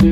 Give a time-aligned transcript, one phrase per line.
[0.00, 0.06] Hallo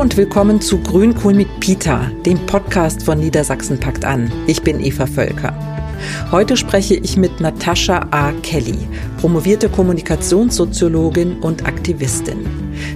[0.00, 4.32] und willkommen zu Grünkohl mit Pita, dem Podcast von Niedersachsen packt an.
[4.46, 5.54] Ich bin Eva Völker.
[6.30, 8.32] Heute spreche ich mit Natascha A.
[8.42, 8.88] Kelly,
[9.18, 12.46] promovierte Kommunikationssoziologin und Aktivistin.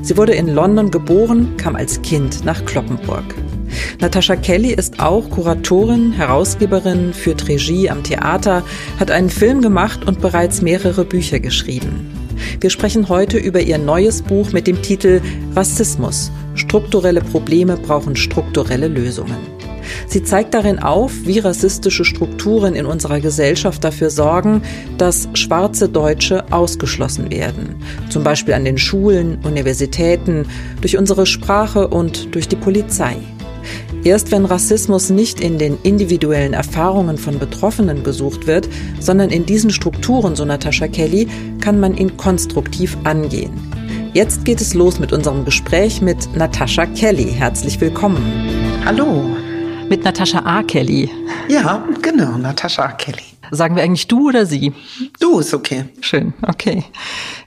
[0.01, 3.35] Sie wurde in London geboren, kam als Kind nach Kloppenburg.
[4.01, 8.63] Natascha Kelly ist auch Kuratorin, Herausgeberin, führt Regie am Theater,
[9.01, 12.11] hat einen Film gemacht und bereits mehrere Bücher geschrieben.
[12.61, 15.23] Wir sprechen heute über ihr neues Buch mit dem Titel
[15.55, 16.31] Rassismus.
[16.55, 19.57] Strukturelle Probleme brauchen strukturelle Lösungen.
[20.09, 24.63] Sie zeigt darin auf, wie rassistische Strukturen in unserer Gesellschaft dafür sorgen,
[24.99, 27.77] dass schwarze Deutsche ausgeschlossen werden.
[28.11, 30.47] Zum Beispiel an den Schulen, Universitäten,
[30.81, 33.17] durch unsere Sprache und durch die Polizei.
[34.07, 38.69] Erst wenn Rassismus nicht in den individuellen Erfahrungen von Betroffenen gesucht wird,
[39.01, 41.27] sondern in diesen Strukturen, so Natascha Kelly,
[41.61, 43.51] kann man ihn konstruktiv angehen.
[44.15, 47.33] Jetzt geht es los mit unserem Gespräch mit Natascha Kelly.
[47.33, 48.23] Herzlich willkommen.
[48.85, 49.25] Hallo.
[49.89, 50.63] Mit Natascha A.
[50.63, 51.11] Kelly.
[51.49, 52.93] Ja, genau, Natascha A.
[52.93, 53.25] Kelly.
[53.51, 54.73] Sagen wir eigentlich du oder sie?
[55.19, 55.87] Du ist okay.
[56.01, 56.85] Schön, okay.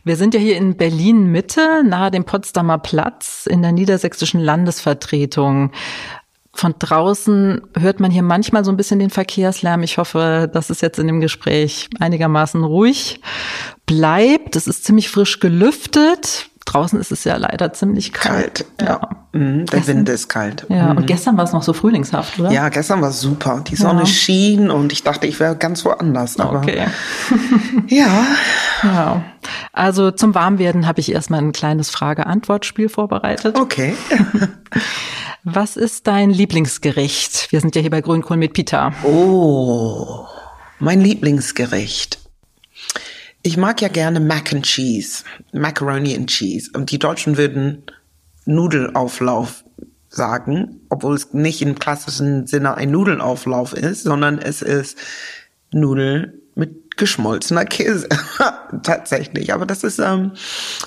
[0.04, 5.72] Wir sind ja hier in Berlin Mitte, nahe dem Potsdamer Platz in der niedersächsischen Landesvertretung.
[6.54, 9.84] Von draußen hört man hier manchmal so ein bisschen den Verkehrslärm.
[9.84, 13.22] Ich hoffe, dass es jetzt in dem Gespräch einigermaßen ruhig
[13.86, 14.56] bleibt.
[14.56, 16.50] Es ist ziemlich frisch gelüftet.
[16.66, 18.66] Draußen ist es ja leider ziemlich kalt.
[18.80, 18.88] kalt ja.
[18.88, 19.10] ja.
[19.32, 20.66] Mhm, der gestern, Wind ist kalt.
[20.70, 20.98] Ja, mhm.
[20.98, 22.52] und gestern war es noch so frühlingshaft, oder?
[22.52, 23.64] Ja, gestern war es super.
[23.68, 24.06] Die Sonne ja.
[24.06, 26.40] schien und ich dachte, ich wäre ganz woanders.
[26.40, 26.88] Aber okay.
[27.88, 28.26] ja.
[28.84, 29.24] Ja.
[29.72, 33.60] Also zum Warmwerden habe ich erstmal ein kleines Frage-Antwort-Spiel vorbereitet.
[33.60, 33.94] Okay.
[35.46, 37.52] Was ist dein Lieblingsgericht?
[37.52, 38.94] Wir sind ja hier bei Grünkohl mit Pita.
[39.04, 40.26] Oh,
[40.80, 42.20] mein Lieblingsgericht.
[43.42, 45.24] Ich mag ja gerne Mac and Cheese,
[45.54, 46.72] Macaroni and Cheese.
[46.76, 47.84] Und die Deutschen würden
[48.46, 49.64] Nudelauflauf
[50.10, 54.98] sagen, obwohl es nicht im klassischen Sinne ein Nudelauflauf ist, sondern es ist
[55.72, 58.08] Nudel mit geschmolzener Käse.
[58.84, 59.54] tatsächlich.
[59.54, 60.34] Aber das ist ähm,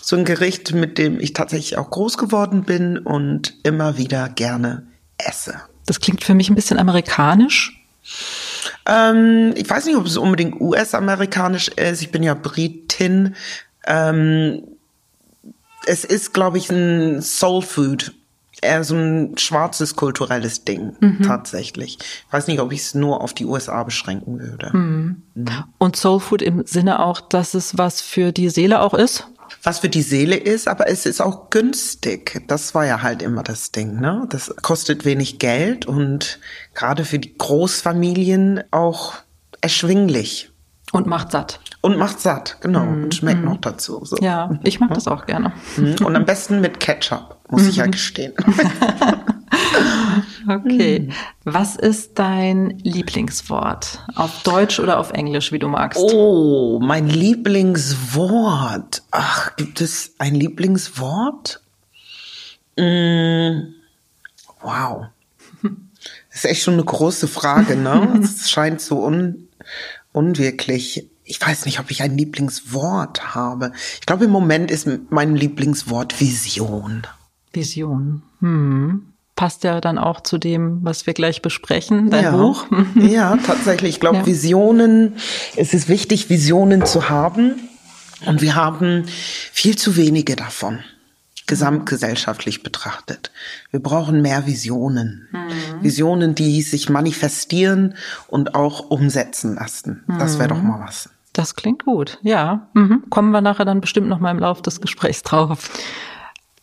[0.01, 4.87] so ein Gericht, mit dem ich tatsächlich auch groß geworden bin und immer wieder gerne
[5.19, 5.55] esse.
[5.87, 7.85] Das klingt für mich ein bisschen amerikanisch.
[8.87, 12.03] Ähm, ich weiß nicht, ob es unbedingt US-amerikanisch ist.
[12.03, 13.35] Ich bin ja Britin.
[13.87, 14.63] Ähm,
[15.87, 18.13] es ist, glaube ich, ein Soul Food.
[18.63, 21.23] Eher so ein schwarzes kulturelles Ding, mhm.
[21.23, 21.99] tatsächlich.
[22.01, 24.71] Ich weiß nicht, ob ich es nur auf die USA beschränken würde.
[24.73, 25.23] Mhm.
[25.35, 25.65] Mhm.
[25.79, 29.27] Und Soul Food im Sinne auch, dass es was für die Seele auch ist?
[29.63, 32.43] was für die Seele ist, aber es ist auch günstig.
[32.49, 34.27] Das war ja halt immer das Ding, ne?
[34.31, 36.41] Das kostet wenig Geld und
[36.75, 39.15] gerade für die Großfamilien auch
[39.61, 40.51] erschwinglich.
[40.93, 41.61] Und macht satt.
[41.81, 42.85] Und macht satt, genau.
[42.85, 43.45] Mm, und schmeckt mm.
[43.47, 44.05] noch dazu.
[44.05, 44.17] So.
[44.19, 45.53] Ja, ich mag das auch gerne.
[45.77, 46.05] Mhm.
[46.05, 47.91] Und am besten mit Ketchup, muss ich ja mhm.
[47.91, 48.33] gestehen.
[50.49, 50.97] okay.
[50.97, 51.13] Hm.
[51.45, 54.01] Was ist dein Lieblingswort?
[54.15, 56.01] Auf Deutsch oder auf Englisch, wie du magst?
[56.01, 59.03] Oh, mein Lieblingswort.
[59.11, 61.61] Ach, gibt es ein Lieblingswort?
[62.79, 63.75] Mm,
[64.63, 65.09] wow.
[66.31, 68.19] Das ist echt schon eine große Frage, ne?
[68.23, 69.49] Es scheint so un,
[70.13, 71.07] unwirklich.
[71.25, 73.73] Ich weiß nicht, ob ich ein Lieblingswort habe.
[74.01, 77.07] Ich glaube, im Moment ist mein Lieblingswort Vision.
[77.53, 78.23] Vision.
[78.41, 82.37] Hm passt ja dann auch zu dem, was wir gleich besprechen, dein ja.
[82.37, 82.67] Buch.
[82.95, 83.95] Ja, tatsächlich.
[83.95, 84.27] Ich glaube, ja.
[84.27, 85.15] Visionen,
[85.57, 87.55] es ist wichtig, Visionen zu haben.
[88.25, 90.79] Und wir haben viel zu wenige davon,
[91.49, 93.33] gesamtgesellschaftlich betrachtet.
[93.73, 95.29] Wir brauchen mehr Visionen.
[95.33, 95.83] Mhm.
[95.83, 97.95] Visionen, die sich manifestieren
[98.29, 100.05] und auch umsetzen lassen.
[100.21, 101.11] Das wäre doch mal was.
[101.33, 102.69] Das klingt gut, ja.
[102.75, 103.05] Mhm.
[103.11, 105.69] Kommen wir nachher dann bestimmt noch mal im Laufe des Gesprächs drauf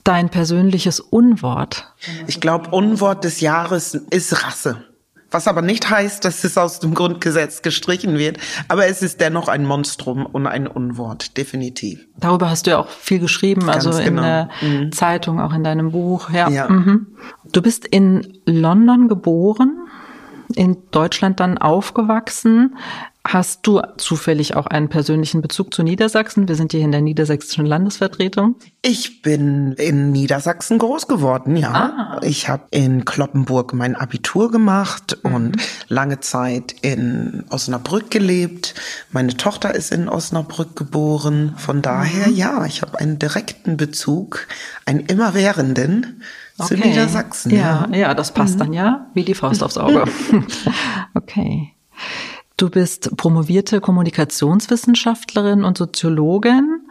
[0.09, 1.93] dein persönliches Unwort?
[2.25, 4.83] Ich glaube, Unwort des Jahres ist Rasse.
[5.31, 8.39] Was aber nicht heißt, dass es aus dem Grundgesetz gestrichen wird.
[8.67, 12.07] Aber es ist dennoch ein Monstrum und ein Unwort, definitiv.
[12.17, 14.07] Darüber hast du ja auch viel geschrieben, Ganz also genau.
[14.07, 14.91] in der mhm.
[14.91, 16.31] Zeitung, auch in deinem Buch.
[16.31, 16.49] Ja.
[16.49, 16.67] ja.
[16.67, 17.05] Mhm.
[17.51, 19.77] Du bist in London geboren,
[20.55, 22.75] in Deutschland dann aufgewachsen.
[23.31, 26.47] Hast du zufällig auch einen persönlichen Bezug zu Niedersachsen?
[26.47, 28.55] Wir sind hier in der niedersächsischen Landesvertretung.
[28.81, 31.71] Ich bin in Niedersachsen groß geworden, ja.
[31.71, 32.19] Ah.
[32.23, 35.35] Ich habe in Kloppenburg mein Abitur gemacht mhm.
[35.35, 35.57] und
[35.89, 38.73] lange Zeit in Osnabrück gelebt.
[39.11, 41.53] Meine Tochter ist in Osnabrück geboren.
[41.55, 42.35] Von daher, mhm.
[42.35, 44.47] ja, ich habe einen direkten Bezug,
[44.87, 46.23] einen immerwährenden
[46.57, 46.67] okay.
[46.67, 47.51] zu Niedersachsen.
[47.51, 48.59] Ja, ja, ja das passt mhm.
[48.59, 50.05] dann ja wie die Faust aufs Auge.
[51.13, 51.75] okay.
[52.59, 56.81] Du bist promovierte Kommunikationswissenschaftlerin und Soziologin.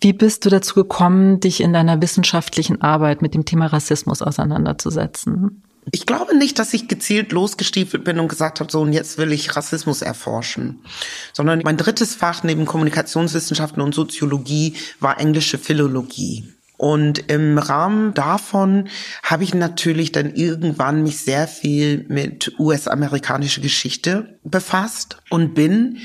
[0.00, 5.62] Wie bist du dazu gekommen, dich in deiner wissenschaftlichen Arbeit mit dem Thema Rassismus auseinanderzusetzen?
[5.92, 9.30] Ich glaube nicht, dass ich gezielt losgestiefelt bin und gesagt habe, so und jetzt will
[9.30, 10.80] ich Rassismus erforschen,
[11.32, 16.53] sondern mein drittes Fach neben Kommunikationswissenschaften und Soziologie war englische Philologie.
[16.76, 18.88] Und im Rahmen davon
[19.22, 25.98] habe ich natürlich dann irgendwann mich sehr viel mit US-amerikanischer Geschichte befasst und bin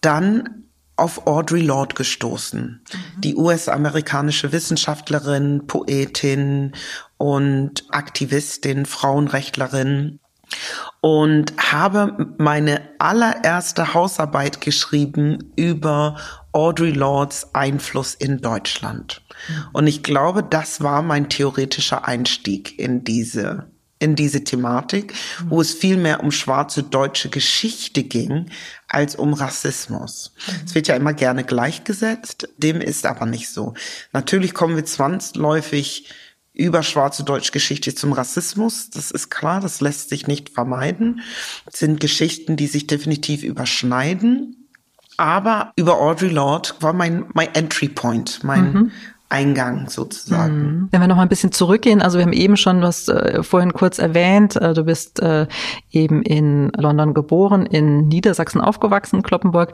[0.00, 0.64] dann
[0.96, 3.20] auf Audre Lorde gestoßen, mhm.
[3.20, 6.72] die US-amerikanische Wissenschaftlerin, Poetin
[7.18, 10.20] und Aktivistin, Frauenrechtlerin
[11.00, 16.16] und habe meine allererste Hausarbeit geschrieben über
[16.54, 19.22] Audre Lordes Einfluss in Deutschland.
[19.72, 23.66] Und ich glaube, das war mein theoretischer Einstieg in diese
[24.00, 25.14] in diese Thematik,
[25.48, 28.50] wo es viel mehr um schwarze deutsche Geschichte ging
[28.86, 30.34] als um Rassismus.
[30.66, 33.72] Es wird ja immer gerne gleichgesetzt, dem ist aber nicht so.
[34.12, 36.12] Natürlich kommen wir zwangsläufig
[36.52, 38.90] über schwarze deutsche Geschichte zum Rassismus.
[38.90, 41.22] Das ist klar, das lässt sich nicht vermeiden.
[41.66, 44.63] Es sind Geschichten, die sich definitiv überschneiden.
[45.16, 48.90] Aber über Audre Lorde war mein, mein Entry Point, mein, mhm.
[49.34, 50.56] Eingang sozusagen.
[50.56, 50.88] Mhm.
[50.92, 53.72] Wenn wir noch mal ein bisschen zurückgehen, also wir haben eben schon, was äh, vorhin
[53.72, 55.48] kurz erwähnt, äh, du bist äh,
[55.90, 59.72] eben in London geboren, in Niedersachsen aufgewachsen, Kloppenburg.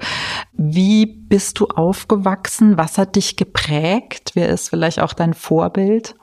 [0.52, 2.78] Wie bist du aufgewachsen?
[2.78, 4.30] Was hat dich geprägt?
[4.32, 6.14] Wer ist vielleicht auch dein Vorbild?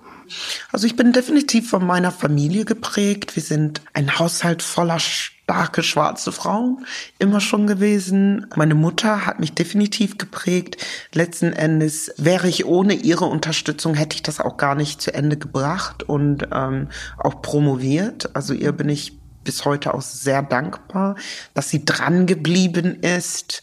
[0.72, 3.36] Also ich bin definitiv von meiner Familie geprägt.
[3.36, 5.00] Wir sind ein Haushalt voller
[5.48, 6.86] starke schwarze Frauen
[7.20, 8.48] immer schon gewesen.
[8.58, 10.76] Meine Mutter hat mich definitiv geprägt.
[11.14, 15.38] Letzten Endes wäre ich ohne ihre Unterstützung, hätte ich das auch gar nicht zu Ende
[15.38, 18.36] gebracht und ähm, auch promoviert.
[18.36, 21.16] Also ihr bin ich bis heute auch sehr dankbar,
[21.54, 23.62] dass sie dran geblieben ist.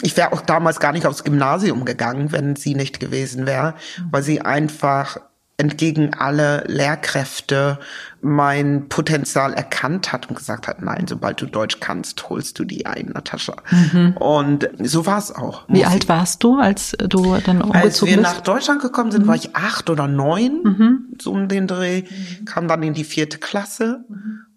[0.00, 3.74] Ich wäre auch damals gar nicht aufs Gymnasium gegangen, wenn sie nicht gewesen wäre,
[4.10, 5.18] weil sie einfach
[5.58, 7.80] entgegen alle Lehrkräfte
[8.20, 12.86] mein Potenzial erkannt hat und gesagt hat, nein, sobald du Deutsch kannst, holst du die
[12.86, 13.56] ein, Natascha.
[13.70, 14.16] Mhm.
[14.16, 15.64] Und so war es auch.
[15.68, 16.08] Wie alt ich.
[16.08, 18.22] warst du, als du dann umgezogen Als wir bist?
[18.22, 19.28] nach Deutschland gekommen sind, mhm.
[19.28, 20.98] war ich acht oder neun, mhm.
[21.20, 22.04] so um den Dreh,
[22.44, 24.04] kam dann in die vierte Klasse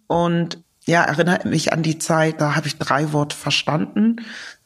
[0.08, 4.16] und ja, erinnere mich an die Zeit, da habe ich drei Worte verstanden.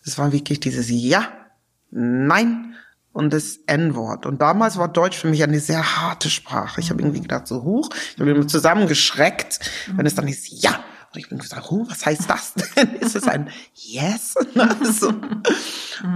[0.06, 1.27] Das war wirklich dieses Ja,
[1.97, 2.75] Nein,
[3.15, 4.25] und das N-Wort.
[4.25, 6.81] Und damals war Deutsch für mich eine sehr harte Sprache.
[6.81, 9.62] Ich habe irgendwie gedacht, so hoch, ich habe mir zusammengeschreckt,
[9.95, 10.83] wenn es dann ist, ja.
[11.13, 12.95] Und ich bin gesagt, oh, was heißt das denn?
[12.95, 14.35] ist es ein Yes?
[14.81, 15.13] also,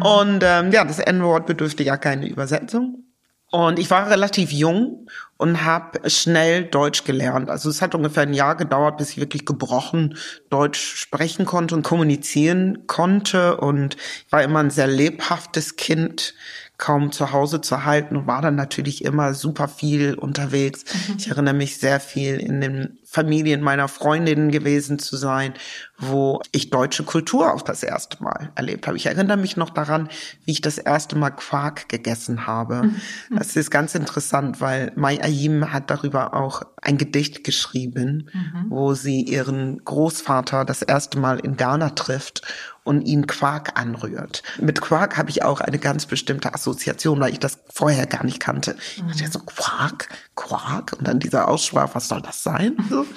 [0.02, 3.06] und ähm, ja, das N-Wort bedürfte ja keine Übersetzung.
[3.50, 5.08] Und ich war relativ jung
[5.38, 7.50] und habe schnell Deutsch gelernt.
[7.50, 10.18] Also es hat ungefähr ein Jahr gedauert, bis ich wirklich gebrochen
[10.50, 13.56] Deutsch sprechen konnte und kommunizieren konnte.
[13.56, 16.36] Und ich war immer ein sehr lebhaftes Kind,
[16.80, 20.86] kaum zu Hause zu halten und war dann natürlich immer super viel unterwegs.
[20.86, 21.16] Mhm.
[21.18, 25.54] Ich erinnere mich sehr viel in den Familien meiner Freundinnen gewesen zu sein,
[25.98, 28.96] wo ich deutsche Kultur auch das erste Mal erlebt habe.
[28.96, 30.08] Ich erinnere mich noch daran,
[30.46, 32.84] wie ich das erste Mal Quark gegessen habe.
[32.84, 32.96] Mhm.
[33.36, 38.66] Das ist ganz interessant, weil Mai Ayim hat darüber auch ein Gedicht geschrieben, mhm.
[38.70, 42.42] wo sie ihren Großvater das erste Mal in Ghana trifft
[42.90, 44.42] und ihn Quark anrührt.
[44.60, 48.40] Mit Quark habe ich auch eine ganz bestimmte Assoziation, weil ich das vorher gar nicht
[48.40, 48.76] kannte.
[49.00, 49.12] Mhm.
[49.12, 52.76] Ich dachte so, Quark, Quark und dann dieser Aussprache, was soll das sein?
[52.90, 53.06] So.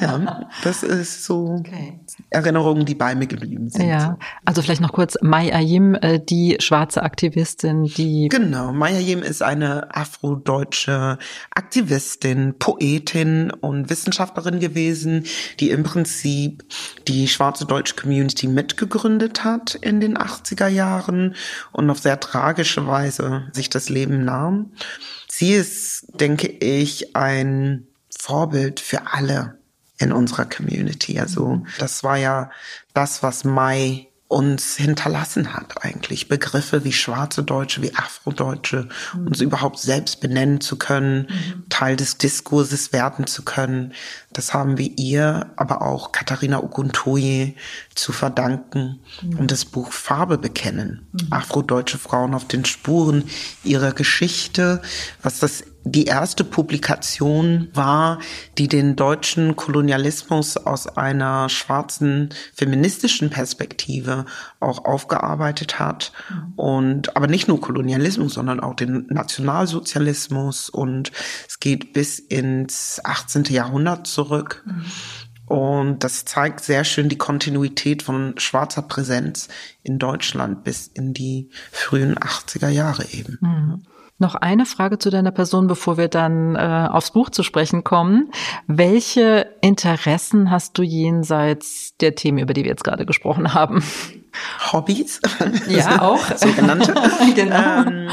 [0.00, 2.00] Ja, das ist so okay.
[2.28, 3.88] Erinnerungen, die bei mir geblieben sind.
[3.88, 9.22] Ja, also vielleicht noch kurz Mai Ayim, äh, die schwarze Aktivistin, die Genau, Mai Ayim
[9.22, 11.18] ist eine afrodeutsche
[11.54, 15.24] Aktivistin, Poetin und Wissenschaftlerin gewesen,
[15.60, 16.64] die im Prinzip
[17.06, 21.36] die schwarze deutsche Community mitgegründet gegründet hat in den 80er Jahren
[21.72, 24.72] und auf sehr tragische Weise sich das Leben nahm.
[25.28, 29.58] Sie ist, denke ich, ein Vorbild für alle
[29.98, 31.20] in unserer Community.
[31.20, 32.50] Also das war ja
[32.94, 36.26] das, was Mai uns hinterlassen hat eigentlich.
[36.26, 39.28] Begriffe wie schwarze Deutsche, wie Afrodeutsche, mhm.
[39.28, 41.68] uns überhaupt selbst benennen zu können, mhm.
[41.68, 43.92] Teil des Diskurses werden zu können.
[44.36, 47.54] Das haben wir ihr, aber auch Katharina Oguntoye
[47.94, 49.38] zu verdanken mhm.
[49.38, 51.06] und das Buch Farbe bekennen.
[51.12, 51.32] Mhm.
[51.32, 53.24] Afrodeutsche Frauen auf den Spuren
[53.64, 54.82] ihrer Geschichte,
[55.22, 58.18] was das die erste Publikation war,
[58.58, 64.24] die den deutschen Kolonialismus aus einer schwarzen feministischen Perspektive
[64.58, 66.12] auch aufgearbeitet hat.
[66.28, 66.52] Mhm.
[66.56, 71.12] Und aber nicht nur Kolonialismus, sondern auch den Nationalsozialismus und
[71.46, 73.44] es geht bis ins 18.
[73.44, 74.25] Jahrhundert zurück.
[74.64, 74.84] Mhm.
[75.46, 79.48] Und das zeigt sehr schön die Kontinuität von schwarzer Präsenz
[79.84, 83.38] in Deutschland bis in die frühen 80er Jahre eben.
[83.40, 83.82] Mhm.
[84.18, 88.30] Noch eine Frage zu deiner Person, bevor wir dann äh, aufs Buch zu sprechen kommen.
[88.66, 93.82] Welche Interessen hast du jenseits der Themen, über die wir jetzt gerade gesprochen haben?
[94.72, 95.20] Hobbys.
[95.68, 96.24] Ja, auch.
[96.36, 96.94] Sogenannte.
[97.34, 97.82] genau.
[97.86, 98.08] Ähm,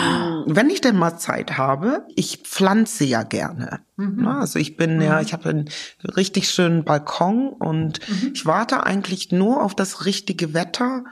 [0.45, 3.81] wenn ich denn mal Zeit habe, ich pflanze ja gerne.
[3.95, 4.27] Mhm.
[4.27, 5.01] Also ich bin mhm.
[5.01, 5.69] ja, ich habe einen
[6.15, 8.31] richtig schönen Balkon und mhm.
[8.33, 11.03] ich warte eigentlich nur auf das richtige Wetter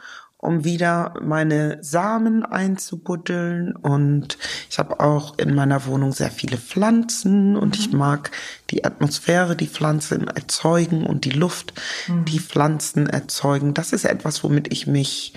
[0.41, 3.75] um wieder meine Samen einzubuddeln.
[3.75, 4.37] Und
[4.69, 7.99] ich habe auch in meiner Wohnung sehr viele Pflanzen und ich mhm.
[7.99, 8.31] mag
[8.71, 12.25] die Atmosphäre, die Pflanzen erzeugen und die Luft, mhm.
[12.25, 13.73] die Pflanzen erzeugen.
[13.75, 15.33] Das ist etwas, womit ich mich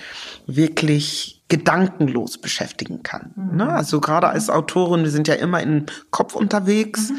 [0.47, 3.33] wirklich gedankenlos beschäftigen kann.
[3.37, 3.57] Mhm.
[3.57, 3.69] Ne?
[3.69, 7.13] Also gerade als Autorin, wir sind ja immer im Kopf unterwegs.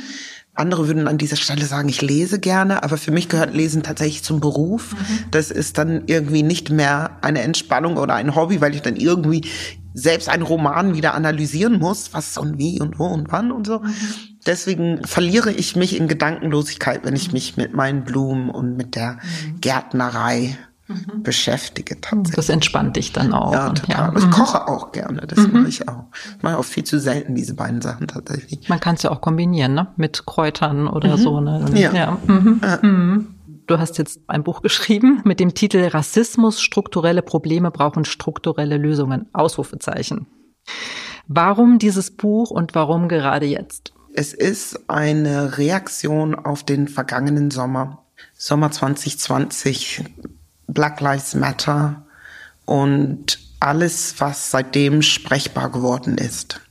[0.56, 4.24] Andere würden an dieser Stelle sagen, ich lese gerne, aber für mich gehört Lesen tatsächlich
[4.24, 4.94] zum Beruf.
[4.94, 5.32] Mhm.
[5.32, 9.50] Das ist dann irgendwie nicht mehr eine Entspannung oder ein Hobby, weil ich dann irgendwie
[9.94, 13.80] selbst einen Roman wieder analysieren muss, was und wie und wo und wann und so.
[13.80, 13.94] Mhm.
[14.46, 19.14] Deswegen verliere ich mich in Gedankenlosigkeit, wenn ich mich mit meinen Blumen und mit der
[19.14, 19.62] mhm.
[19.62, 20.58] Gärtnerei
[20.88, 21.24] mhm.
[21.24, 22.36] beschäftige tatsächlich.
[22.36, 23.54] Das entspannt dich dann auch.
[23.54, 24.14] Ja, total.
[24.14, 24.18] Ja.
[24.18, 24.32] Ich mhm.
[24.32, 25.54] koche auch gerne, das mhm.
[25.54, 26.06] mache ich auch.
[26.38, 28.68] Ich mache auch viel zu selten diese beiden Sachen tatsächlich.
[28.70, 29.88] Man kann es ja auch kombinieren, ne?
[29.98, 31.22] Mit Kräutern oder mhm.
[31.22, 31.66] so, ne?
[31.74, 31.94] Ja.
[31.94, 32.18] ja.
[32.28, 33.36] Mhm.
[33.68, 39.26] Du hast jetzt ein Buch geschrieben mit dem Titel Rassismus, strukturelle Probleme brauchen strukturelle Lösungen.
[39.34, 40.28] Ausrufezeichen.
[41.28, 43.94] Warum dieses Buch und warum gerade jetzt?
[44.14, 48.06] Es ist eine Reaktion auf den vergangenen Sommer.
[48.34, 50.04] Sommer 2020
[50.68, 52.06] Black Lives Matter
[52.66, 56.62] und alles, was seitdem sprechbar geworden ist.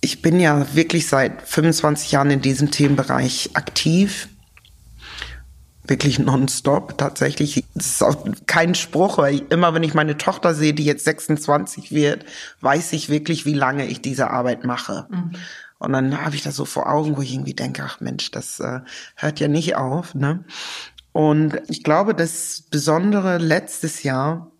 [0.00, 4.28] Ich bin ja wirklich seit 25 Jahren in diesem Themenbereich aktiv.
[5.84, 7.64] Wirklich nonstop tatsächlich.
[7.74, 11.92] Das ist auch kein Spruch, weil immer wenn ich meine Tochter sehe, die jetzt 26
[11.92, 12.24] wird,
[12.60, 15.06] weiß ich wirklich, wie lange ich diese Arbeit mache.
[15.10, 15.32] Mhm.
[15.82, 18.60] Und dann habe ich das so vor Augen, wo ich irgendwie denke, ach Mensch, das
[18.60, 18.82] äh,
[19.16, 20.14] hört ja nicht auf.
[20.14, 20.44] Ne?
[21.12, 24.50] Und ich glaube, das Besondere letztes Jahr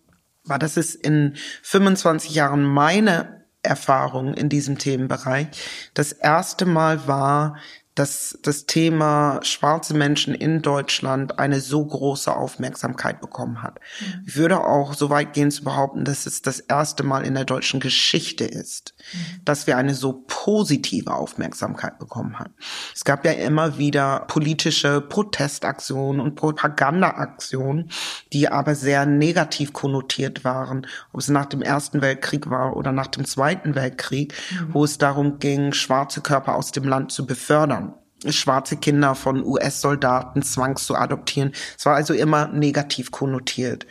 [0.45, 5.47] war, dass es in 25 Jahren meine Erfahrung in diesem Themenbereich
[5.93, 7.57] das erste Mal war,
[7.95, 13.79] dass das Thema schwarze Menschen in Deutschland eine so große Aufmerksamkeit bekommen hat.
[13.99, 14.23] Mhm.
[14.25, 17.45] Ich würde auch so weit gehen zu behaupten, dass es das erste Mal in der
[17.45, 19.45] deutschen Geschichte ist, mhm.
[19.45, 22.53] dass wir eine so positive Aufmerksamkeit bekommen haben.
[22.95, 27.91] Es gab ja immer wieder politische Protestaktionen und Propagandaaktionen,
[28.31, 33.07] die aber sehr negativ konnotiert waren, ob es nach dem Ersten Weltkrieg war oder nach
[33.07, 34.73] dem Zweiten Weltkrieg, mhm.
[34.73, 37.82] wo es darum ging, schwarze Körper aus dem Land zu befördern
[38.31, 41.51] schwarze Kinder von US-Soldaten zwangs zu adoptieren.
[41.77, 43.85] Es war also immer negativ konnotiert.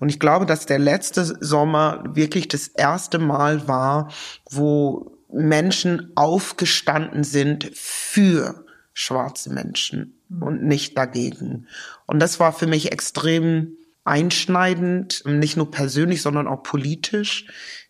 [0.00, 4.10] Und ich glaube, dass der letzte Sommer wirklich das erste Mal war,
[4.50, 11.66] wo Menschen aufgestanden sind für schwarze Menschen und nicht dagegen.
[12.06, 17.46] Und das war für mich extrem einschneidend, nicht nur persönlich, sondern auch politisch,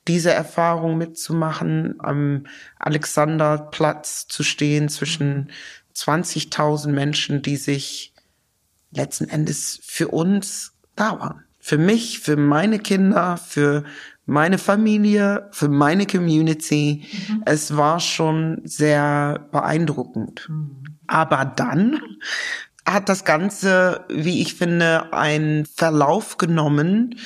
[0.09, 2.47] diese Erfahrung mitzumachen, am
[2.79, 5.51] Alexanderplatz zu stehen zwischen
[5.99, 8.13] 20.000 Menschen, die sich
[8.91, 11.45] letzten Endes für uns da waren.
[11.59, 13.85] Für mich, für meine Kinder, für
[14.25, 17.05] meine Familie, für meine Community.
[17.29, 17.43] Mhm.
[17.47, 20.47] Es war schon sehr beeindruckend.
[20.49, 20.85] Mhm.
[21.07, 22.01] Aber dann
[22.87, 27.17] hat das Ganze, wie ich finde, einen Verlauf genommen,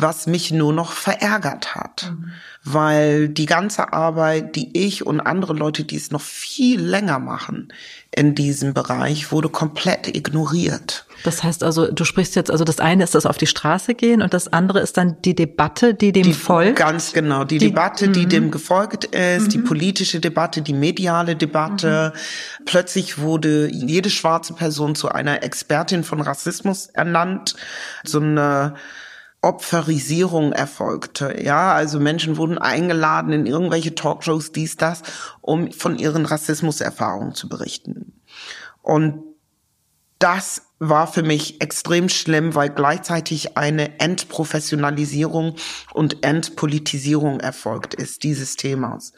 [0.00, 2.10] was mich nur noch verärgert hat.
[2.10, 2.32] Mhm.
[2.64, 7.72] Weil die ganze Arbeit, die ich und andere Leute, die es noch viel länger machen
[8.14, 11.06] in diesem Bereich, wurde komplett ignoriert.
[11.24, 14.22] Das heißt also, du sprichst jetzt, also das eine ist das auf die Straße gehen
[14.22, 16.76] und das andere ist dann die Debatte, die dem die, folgt.
[16.76, 18.28] Ganz genau, die, die Debatte, die mhm.
[18.28, 19.48] dem gefolgt ist, mhm.
[19.50, 22.12] die politische Debatte, die mediale Debatte.
[22.14, 22.64] Mhm.
[22.66, 27.56] Plötzlich wurde jede schwarze Person zu einer Expertin von Rassismus ernannt.
[28.04, 28.74] So eine
[29.40, 31.40] Opferisierung erfolgte.
[31.42, 35.02] Ja, also Menschen wurden eingeladen in irgendwelche Talkshows, dies, das,
[35.40, 38.20] um von ihren Rassismuserfahrungen zu berichten.
[38.82, 39.22] Und
[40.18, 45.54] das war für mich extrem schlimm, weil gleichzeitig eine Entprofessionalisierung
[45.92, 49.12] und Entpolitisierung erfolgt ist dieses Themas.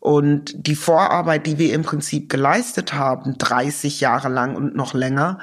[0.00, 5.38] Und die Vorarbeit, die wir im Prinzip geleistet haben, 30 Jahre lang und noch länger,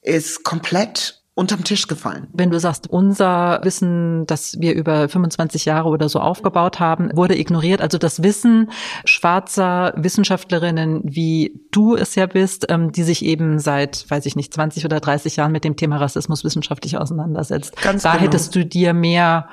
[0.00, 2.26] ist komplett unterm Tisch gefallen.
[2.32, 7.38] Wenn du sagst, unser Wissen, das wir über 25 Jahre oder so aufgebaut haben, wurde
[7.38, 7.80] ignoriert.
[7.80, 8.70] Also das Wissen
[9.04, 14.52] schwarzer Wissenschaftlerinnen, wie du es ja bist, ähm, die sich eben seit, weiß ich nicht,
[14.52, 17.80] 20 oder 30 Jahren mit dem Thema Rassismus wissenschaftlich auseinandersetzt.
[17.80, 18.24] Ganz da genau.
[18.24, 19.48] hättest du dir mehr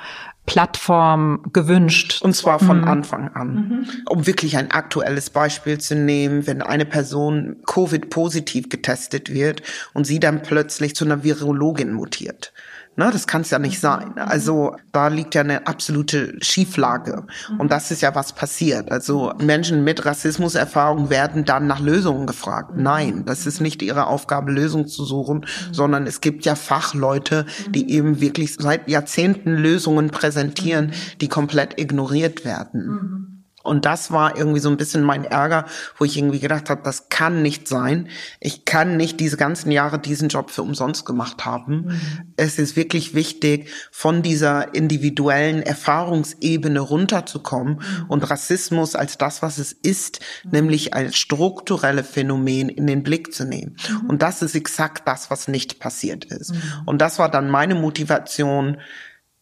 [0.46, 2.22] Plattform gewünscht.
[2.22, 2.88] Und zwar von mhm.
[2.88, 3.54] Anfang an.
[3.54, 3.88] Mhm.
[4.08, 10.20] Um wirklich ein aktuelles Beispiel zu nehmen, wenn eine Person Covid-positiv getestet wird und sie
[10.20, 12.54] dann plötzlich zu einer Virologin mutiert.
[12.98, 14.18] Ne, das kann es ja nicht sein.
[14.18, 17.28] Also da liegt ja eine absolute Schieflage.
[17.58, 18.90] Und das ist ja was passiert.
[18.90, 22.72] Also Menschen mit Rassismuserfahrung werden dann nach Lösungen gefragt.
[22.76, 27.92] Nein, das ist nicht ihre Aufgabe, Lösungen zu suchen, sondern es gibt ja Fachleute, die
[27.92, 33.35] eben wirklich seit Jahrzehnten Lösungen präsentieren, die komplett ignoriert werden.
[33.66, 35.66] Und das war irgendwie so ein bisschen mein Ärger,
[35.98, 38.10] wo ich irgendwie gedacht habe, das kann nicht sein.
[38.40, 41.76] Ich kann nicht diese ganzen Jahre diesen Job für umsonst gemacht haben.
[41.76, 42.34] Mhm.
[42.38, 48.06] Es ist wirklich wichtig, von dieser individuellen Erfahrungsebene runterzukommen mhm.
[48.08, 50.52] und Rassismus als das, was es ist, mhm.
[50.52, 53.78] nämlich als strukturelle Phänomen in den Blick zu nehmen.
[53.90, 54.10] Mhm.
[54.10, 56.54] Und das ist exakt das, was nicht passiert ist.
[56.86, 58.78] Und das war dann meine Motivation,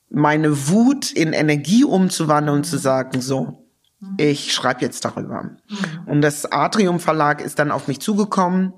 [0.09, 3.62] meine Wut in Energie umzuwandeln und zu sagen, so,
[4.17, 5.43] ich schreibe jetzt darüber.
[5.43, 5.57] Mhm.
[6.05, 8.73] Und das Atrium Verlag ist dann auf mich zugekommen,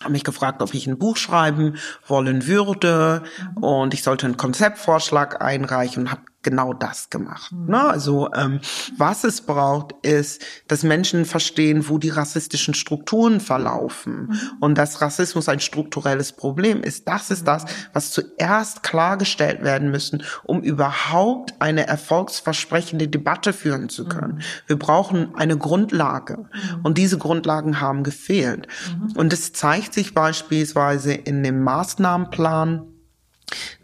[0.00, 3.22] haben mich gefragt, ob ich ein Buch schreiben wollen würde
[3.56, 3.62] mhm.
[3.62, 7.50] und ich sollte einen Konzeptvorschlag einreichen und habe genau das gemacht.
[7.50, 7.70] Mhm.
[7.70, 7.82] Ne?
[7.82, 8.60] Also ähm,
[8.96, 14.38] was es braucht, ist, dass Menschen verstehen, wo die rassistischen Strukturen verlaufen mhm.
[14.60, 17.08] und dass Rassismus ein strukturelles Problem ist.
[17.08, 24.04] Das ist das, was zuerst klargestellt werden müssen, um überhaupt eine erfolgsversprechende Debatte führen zu
[24.04, 24.36] können.
[24.36, 24.40] Mhm.
[24.68, 26.80] Wir brauchen eine Grundlage mhm.
[26.84, 28.68] und diese Grundlagen haben gefehlt.
[28.96, 29.16] Mhm.
[29.16, 32.93] Und es zeigt sich beispielsweise in dem Maßnahmenplan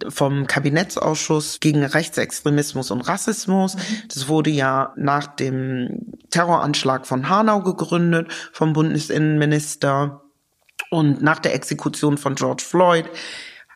[0.09, 3.77] vom Kabinettsausschuss gegen Rechtsextremismus und Rassismus.
[4.09, 10.23] Das wurde ja nach dem Terroranschlag von Hanau gegründet vom Bundesinnenminister
[10.91, 13.07] und nach der Exekution von George Floyd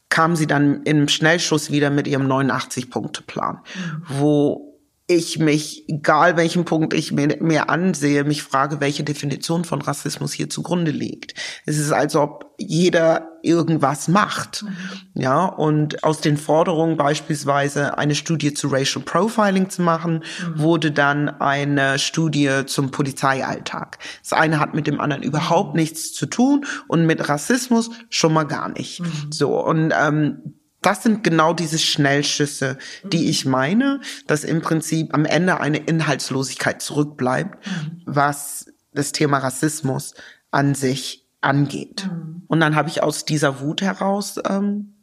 [0.09, 4.03] kam sie dann im Schnellschuss wieder mit ihrem 89-Punkte-Plan, mhm.
[4.09, 4.74] wo
[5.07, 10.33] ich mich, egal welchen Punkt ich mir, mir ansehe, mich frage, welche Definition von Rassismus
[10.33, 11.35] hier zugrunde liegt.
[11.67, 14.63] Es ist, als ob jeder irgendwas macht.
[14.63, 15.21] Mhm.
[15.21, 20.59] Ja, und aus den Forderungen beispielsweise eine Studie zu Racial Profiling zu machen, mhm.
[20.59, 23.99] wurde dann eine Studie zum Polizeialltag.
[24.23, 25.81] Das eine hat mit dem anderen überhaupt mhm.
[25.81, 29.01] nichts zu tun und mit Rassismus schon mal gar nicht.
[29.01, 29.31] Mhm.
[29.31, 35.25] So, und ähm, das sind genau diese Schnellschüsse, die ich meine, dass im Prinzip am
[35.25, 38.03] Ende eine Inhaltslosigkeit zurückbleibt, mhm.
[38.05, 40.15] was das Thema Rassismus
[40.51, 42.07] an sich angeht.
[42.07, 42.43] Mhm.
[42.47, 44.94] Und dann habe ich aus dieser Wut heraus ähm,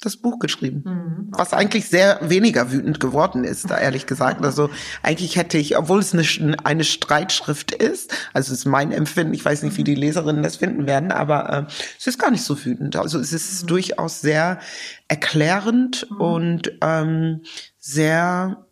[0.00, 0.82] das Buch geschrieben.
[0.84, 1.28] Mhm.
[1.30, 4.44] Was eigentlich sehr weniger wütend geworden ist, da ehrlich gesagt.
[4.44, 4.70] Also
[5.02, 9.44] eigentlich hätte ich, obwohl es eine, eine Streitschrift ist, also es ist mein Empfinden, ich
[9.44, 12.64] weiß nicht, wie die Leserinnen das finden werden, aber äh, es ist gar nicht so
[12.64, 12.96] wütend.
[12.96, 13.66] Also es ist mhm.
[13.68, 14.60] durchaus sehr
[15.08, 16.20] erklärend mhm.
[16.20, 17.40] und ähm,
[17.78, 18.67] sehr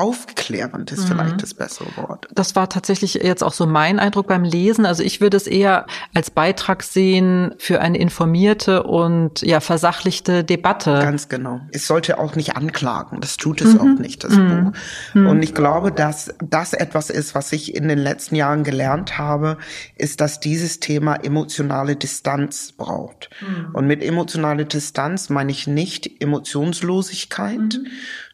[0.00, 1.08] aufklärend ist mhm.
[1.08, 2.26] vielleicht das bessere Wort.
[2.32, 4.86] Das war tatsächlich jetzt auch so mein Eindruck beim Lesen.
[4.86, 11.00] Also ich würde es eher als Beitrag sehen für eine informierte und ja versachlichte Debatte.
[11.02, 11.60] Ganz genau.
[11.72, 13.20] Es sollte auch nicht anklagen.
[13.20, 13.80] Das tut es mhm.
[13.80, 14.48] auch nicht, das mhm.
[14.48, 14.72] Buch.
[15.12, 15.26] Mhm.
[15.26, 19.58] Und ich glaube, dass das etwas ist, was ich in den letzten Jahren gelernt habe,
[19.96, 23.28] ist, dass dieses Thema emotionale Distanz braucht.
[23.42, 23.74] Mhm.
[23.74, 27.86] Und mit emotionale Distanz meine ich nicht Emotionslosigkeit, mhm.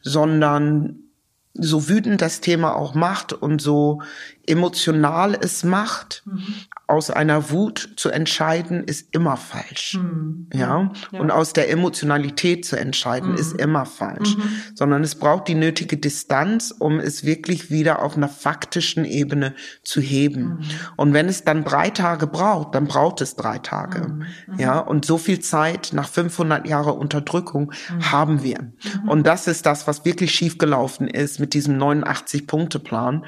[0.03, 1.01] sondern
[1.59, 4.03] so wütend das Thema auch macht und so
[4.47, 6.55] emotional es macht, mhm.
[6.89, 9.95] Aus einer Wut zu entscheiden, ist immer falsch.
[9.95, 10.49] Mhm.
[10.53, 10.93] Ja?
[11.11, 11.21] ja?
[11.21, 13.39] Und aus der Emotionalität zu entscheiden, mhm.
[13.39, 14.37] ist immer falsch.
[14.37, 14.43] Mhm.
[14.75, 20.01] Sondern es braucht die nötige Distanz, um es wirklich wieder auf einer faktischen Ebene zu
[20.01, 20.43] heben.
[20.43, 20.59] Mhm.
[20.97, 24.09] Und wenn es dann drei Tage braucht, dann braucht es drei Tage.
[24.09, 24.59] Mhm.
[24.59, 24.79] Ja?
[24.79, 28.73] Und so viel Zeit nach 500 Jahre Unterdrückung haben wir.
[29.07, 33.25] Und das ist das, was wirklich schiefgelaufen ist mit diesem 89-Punkte-Plan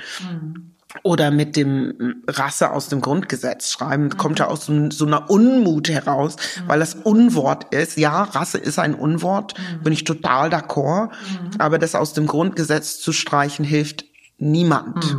[1.03, 4.17] oder mit dem Rasse aus dem Grundgesetz schreiben, mhm.
[4.17, 6.69] kommt ja aus so, so, einer Unmut heraus, mhm.
[6.69, 7.99] weil das Unwort ist.
[7.99, 9.83] Ja, Rasse ist ein Unwort, mhm.
[9.83, 11.61] bin ich total d'accord, mhm.
[11.61, 14.05] aber das aus dem Grundgesetz zu streichen hilft
[14.39, 15.17] niemand.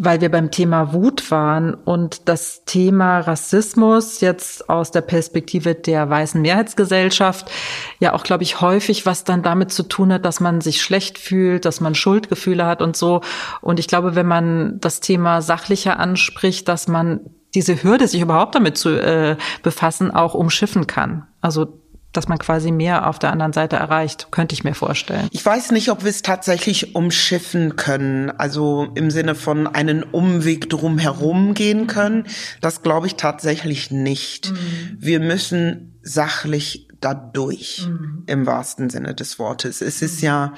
[0.00, 6.08] Weil wir beim Thema Wut waren und das Thema Rassismus jetzt aus der Perspektive der
[6.08, 7.50] weißen Mehrheitsgesellschaft
[7.98, 11.18] ja auch, glaube ich, häufig was dann damit zu tun hat, dass man sich schlecht
[11.18, 13.22] fühlt, dass man Schuldgefühle hat und so.
[13.60, 17.20] Und ich glaube, wenn man das Thema sachlicher anspricht, dass man
[17.54, 21.26] diese Hürde, sich überhaupt damit zu äh, befassen, auch umschiffen kann.
[21.40, 21.80] Also
[22.12, 25.28] dass man quasi mehr auf der anderen Seite erreicht, könnte ich mir vorstellen.
[25.30, 30.70] Ich weiß nicht, ob wir es tatsächlich umschiffen können, also im Sinne von einen Umweg
[30.70, 32.26] drumherum gehen können.
[32.60, 34.50] Das glaube ich tatsächlich nicht.
[34.52, 34.96] Mhm.
[34.98, 38.24] Wir müssen sachlich dadurch mhm.
[38.26, 39.80] im wahrsten Sinne des Wortes.
[39.82, 40.54] Es ist ja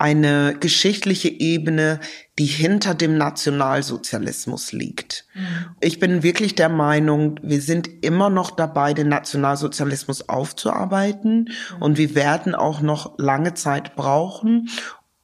[0.00, 2.00] eine geschichtliche Ebene,
[2.38, 5.26] die hinter dem Nationalsozialismus liegt.
[5.34, 5.76] Mhm.
[5.80, 11.82] Ich bin wirklich der Meinung, wir sind immer noch dabei, den Nationalsozialismus aufzuarbeiten mhm.
[11.82, 14.70] und wir werden auch noch lange Zeit brauchen.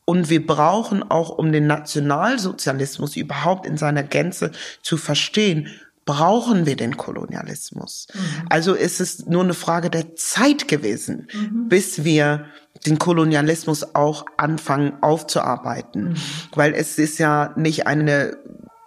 [0.05, 5.69] Und wir brauchen auch, um den Nationalsozialismus überhaupt in seiner Gänze zu verstehen,
[6.05, 8.09] brauchen wir den Kolonialismus.
[8.13, 8.21] Mhm.
[8.51, 11.69] Also ist es nur eine Frage der Zeit gewesen, mhm.
[11.69, 12.45] bis wir
[12.85, 16.11] den Kolonialismus auch anfangen aufzuarbeiten.
[16.11, 16.17] Mhm.
[16.55, 18.37] Weil es ist ja nicht eine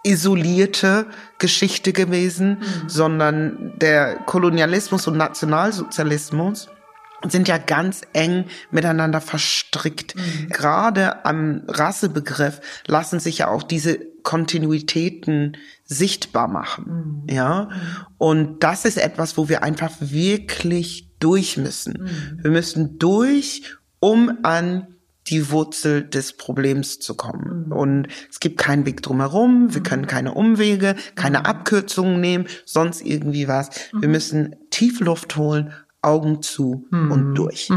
[0.02, 1.06] isolierte
[1.38, 2.88] Geschichte gewesen, mhm.
[2.88, 6.68] sondern der Kolonialismus und Nationalsozialismus
[7.28, 10.16] sind ja ganz eng miteinander verstrickt.
[10.16, 10.48] Mhm.
[10.48, 17.24] Gerade am Rassebegriff lassen sich ja auch diese Kontinuitäten sichtbar machen.
[17.26, 17.34] Mhm.
[17.34, 17.64] Ja.
[17.64, 18.06] Mhm.
[18.18, 22.02] Und das ist etwas, wo wir einfach wirklich durch müssen.
[22.02, 22.42] Mhm.
[22.42, 24.86] Wir müssen durch, um an
[25.28, 27.66] die Wurzel des Problems zu kommen.
[27.66, 27.72] Mhm.
[27.72, 29.84] Und es gibt keinen Weg drumherum, wir mhm.
[29.84, 31.46] können keine Umwege, keine mhm.
[31.46, 33.70] Abkürzungen nehmen, sonst irgendwie was.
[33.92, 34.12] Wir mhm.
[34.12, 37.68] müssen tief Luft holen, Augen zu und durch.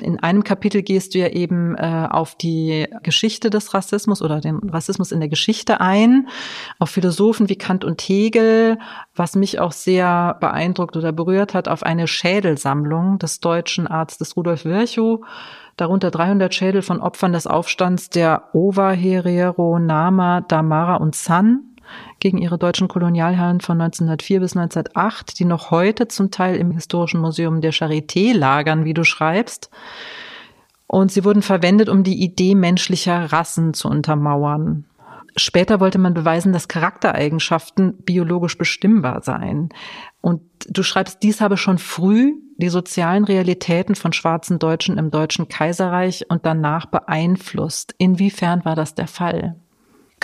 [0.00, 4.58] In einem Kapitel gehst du ja eben äh, auf die Geschichte des Rassismus oder den
[4.68, 6.28] Rassismus in der Geschichte ein,
[6.78, 8.78] auf Philosophen wie Kant und Hegel,
[9.14, 14.64] was mich auch sehr beeindruckt oder berührt hat, auf eine Schädelsammlung des deutschen Arztes Rudolf
[14.64, 15.24] Virchow,
[15.76, 21.75] darunter 300 Schädel von Opfern des Aufstands der Ova, Herero, Nama, Damara und San
[22.20, 27.20] gegen ihre deutschen Kolonialherren von 1904 bis 1908, die noch heute zum Teil im Historischen
[27.20, 29.70] Museum der Charité lagern, wie du schreibst.
[30.86, 34.84] Und sie wurden verwendet, um die Idee menschlicher Rassen zu untermauern.
[35.38, 39.68] Später wollte man beweisen, dass Charaktereigenschaften biologisch bestimmbar seien.
[40.22, 45.48] Und du schreibst, dies habe schon früh die sozialen Realitäten von schwarzen Deutschen im Deutschen
[45.48, 47.94] Kaiserreich und danach beeinflusst.
[47.98, 49.56] Inwiefern war das der Fall?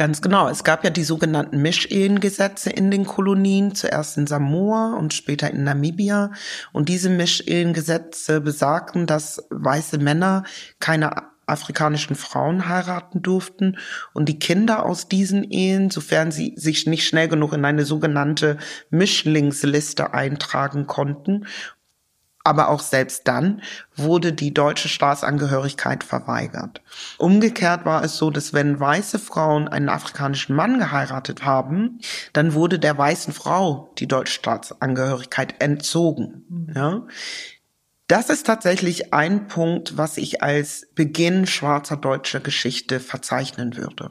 [0.02, 0.48] Ganz genau.
[0.48, 5.62] Es gab ja die sogenannten Mischehengesetze in den Kolonien, zuerst in Samoa und später in
[5.62, 6.32] Namibia.
[6.72, 10.42] Und diese Mischehengesetze besagten, dass weiße Männer
[10.80, 11.12] keine
[11.46, 13.78] afrikanischen Frauen heiraten durften
[14.12, 18.58] und die Kinder aus diesen Ehen, sofern sie sich nicht schnell genug in eine sogenannte
[18.90, 21.46] Mischlingsliste eintragen konnten,
[22.44, 23.62] aber auch selbst dann
[23.94, 26.82] wurde die deutsche Staatsangehörigkeit verweigert.
[27.18, 32.00] Umgekehrt war es so, dass wenn weiße Frauen einen afrikanischen Mann geheiratet haben,
[32.32, 36.44] dann wurde der weißen Frau die deutsche Staatsangehörigkeit entzogen.
[36.48, 36.72] Mhm.
[36.74, 37.02] Ja?
[38.08, 44.10] Das ist tatsächlich ein Punkt, was ich als Beginn schwarzer deutscher Geschichte verzeichnen würde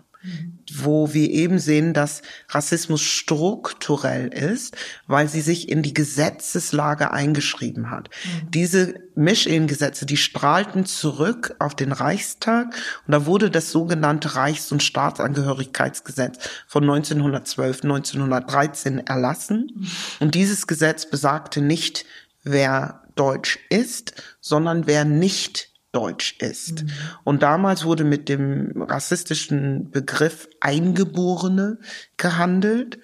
[0.74, 7.90] wo wir eben sehen, dass Rassismus strukturell ist, weil sie sich in die Gesetzeslage eingeschrieben
[7.90, 8.10] hat.
[8.10, 8.52] Mhm.
[8.52, 12.74] Diese Mischehengesetze, die strahlten zurück auf den Reichstag
[13.08, 19.72] und da wurde das sogenannte Reichs- und Staatsangehörigkeitsgesetz von 1912, 1913 erlassen.
[19.74, 19.88] Mhm.
[20.20, 22.06] Und dieses Gesetz besagte nicht,
[22.44, 26.84] wer deutsch ist, sondern wer nicht deutsch ist.
[26.84, 26.90] Mhm.
[27.24, 31.80] Und damals wurde mit dem rassistischen Begriff Eingeborene
[32.18, 33.00] gehandelt.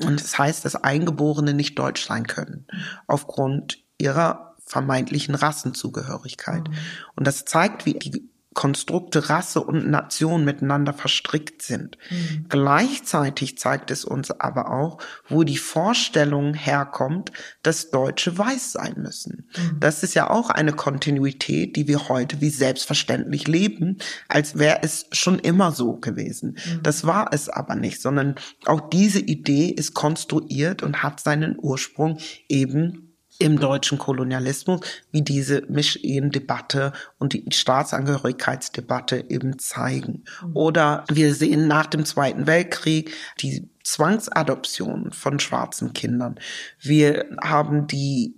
[0.00, 2.66] Und das heißt, dass Eingeborene nicht deutsch sein können,
[3.06, 6.68] aufgrund ihrer vermeintlichen Rassenzugehörigkeit.
[6.68, 6.74] Mhm.
[7.14, 11.98] Und das zeigt, wie die Konstrukte Rasse und Nation miteinander verstrickt sind.
[12.08, 12.46] Mhm.
[12.48, 14.96] Gleichzeitig zeigt es uns aber auch,
[15.28, 19.50] wo die Vorstellung herkommt, dass Deutsche weiß sein müssen.
[19.54, 19.78] Mhm.
[19.78, 25.04] Das ist ja auch eine Kontinuität, die wir heute wie selbstverständlich leben, als wäre es
[25.12, 26.52] schon immer so gewesen.
[26.52, 26.82] Mhm.
[26.82, 32.18] Das war es aber nicht, sondern auch diese Idee ist konstruiert und hat seinen Ursprung
[32.48, 33.05] eben
[33.38, 40.24] im deutschen Kolonialismus, wie diese Mischehen-Debatte und die Staatsangehörigkeitsdebatte eben zeigen.
[40.42, 40.56] Mhm.
[40.56, 46.36] Oder wir sehen nach dem Zweiten Weltkrieg die Zwangsadoption von schwarzen Kindern.
[46.80, 48.34] Wir haben die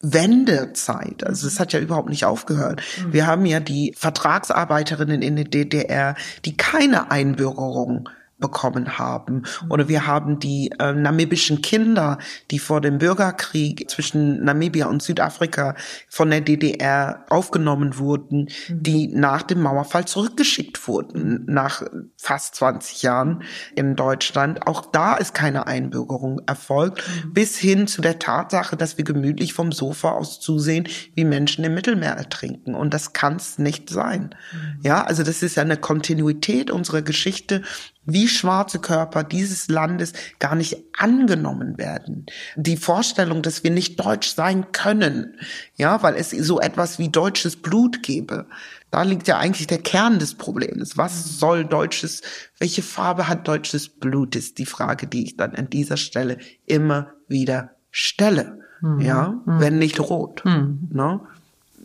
[0.00, 2.82] Wendezeit, also es hat ja überhaupt nicht aufgehört.
[2.98, 3.12] Mhm.
[3.12, 6.14] Wir haben ja die Vertragsarbeiterinnen in der DDR,
[6.44, 8.08] die keine Einbürgerung
[8.38, 9.44] bekommen haben.
[9.70, 12.18] Oder wir haben die äh, namibischen Kinder,
[12.50, 15.74] die vor dem Bürgerkrieg zwischen Namibia und Südafrika
[16.08, 21.82] von der DDR aufgenommen wurden, die nach dem Mauerfall zurückgeschickt wurden, nach
[22.16, 23.42] fast 20 Jahren
[23.74, 24.66] in Deutschland.
[24.66, 29.72] Auch da ist keine Einbürgerung erfolgt, bis hin zu der Tatsache, dass wir gemütlich vom
[29.72, 32.74] Sofa aus zusehen, wie Menschen im Mittelmeer ertrinken.
[32.74, 34.34] Und das kann es nicht sein.
[34.82, 37.62] Ja, also das ist ja eine Kontinuität unserer Geschichte,
[38.06, 42.26] wie schwarze Körper dieses Landes gar nicht angenommen werden.
[42.56, 45.38] Die Vorstellung, dass wir nicht deutsch sein können,
[45.74, 48.46] ja, weil es so etwas wie deutsches Blut gäbe.
[48.90, 50.96] Da liegt ja eigentlich der Kern des Problems.
[50.96, 52.22] Was soll deutsches,
[52.58, 57.12] welche Farbe hat deutsches Blut, ist die Frage, die ich dann an dieser Stelle immer
[57.28, 58.60] wieder stelle.
[58.80, 59.00] Mhm.
[59.00, 59.60] Ja, mhm.
[59.60, 60.44] wenn nicht rot.
[60.44, 60.88] Mhm.
[60.92, 61.20] Ne?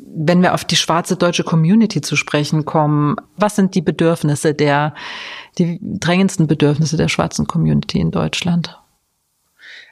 [0.04, 4.94] Wenn wir auf die schwarze deutsche Community zu sprechen kommen, was sind die Bedürfnisse der,
[5.58, 8.78] die drängendsten Bedürfnisse der schwarzen Community in Deutschland?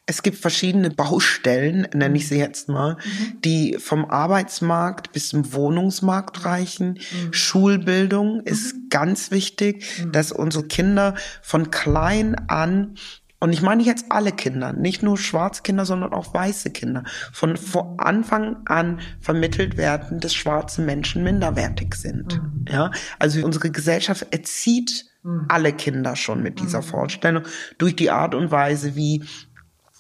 [0.10, 3.42] Es gibt verschiedene Baustellen, nenne ich sie jetzt mal, mhm.
[3.42, 6.94] die vom Arbeitsmarkt bis zum Wohnungsmarkt reichen.
[6.94, 7.34] Mhm.
[7.34, 8.90] Schulbildung ist mhm.
[8.90, 10.12] ganz wichtig, mhm.
[10.12, 12.96] dass unsere Kinder von klein an
[13.40, 17.56] und ich meine jetzt alle Kinder, nicht nur schwarze Kinder, sondern auch weiße Kinder, von
[17.56, 22.42] vor Anfang an vermittelt werden, dass schwarze Menschen minderwertig sind.
[22.42, 22.66] Mhm.
[22.70, 25.46] Ja, also unsere Gesellschaft erzieht mhm.
[25.48, 26.86] alle Kinder schon mit dieser mhm.
[26.86, 27.44] Vorstellung
[27.78, 29.24] durch die Art und Weise, wie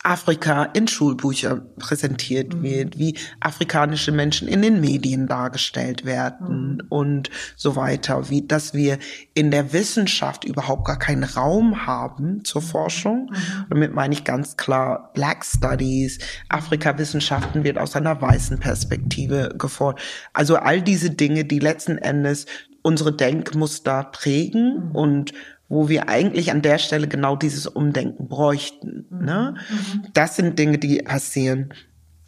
[0.03, 2.63] Afrika in Schulbücher präsentiert mhm.
[2.63, 6.81] wird, wie afrikanische Menschen in den Medien dargestellt werden mhm.
[6.88, 8.97] und so weiter, wie dass wir
[9.33, 12.65] in der Wissenschaft überhaupt gar keinen Raum haben zur mhm.
[12.65, 13.29] Forschung.
[13.31, 13.65] Mhm.
[13.69, 20.01] Damit meine ich ganz klar Black Studies, Afrika-Wissenschaften wird aus einer weißen Perspektive gefordert.
[20.33, 22.45] Also all diese Dinge, die letzten Endes
[22.81, 24.95] unsere Denkmuster prägen mhm.
[24.95, 25.33] und
[25.69, 29.05] wo wir eigentlich an der Stelle genau dieses Umdenken bräuchten.
[29.10, 29.25] Mhm.
[29.25, 29.55] Ne?
[29.69, 30.08] Mhm.
[30.13, 31.73] Das sind Dinge, die passieren.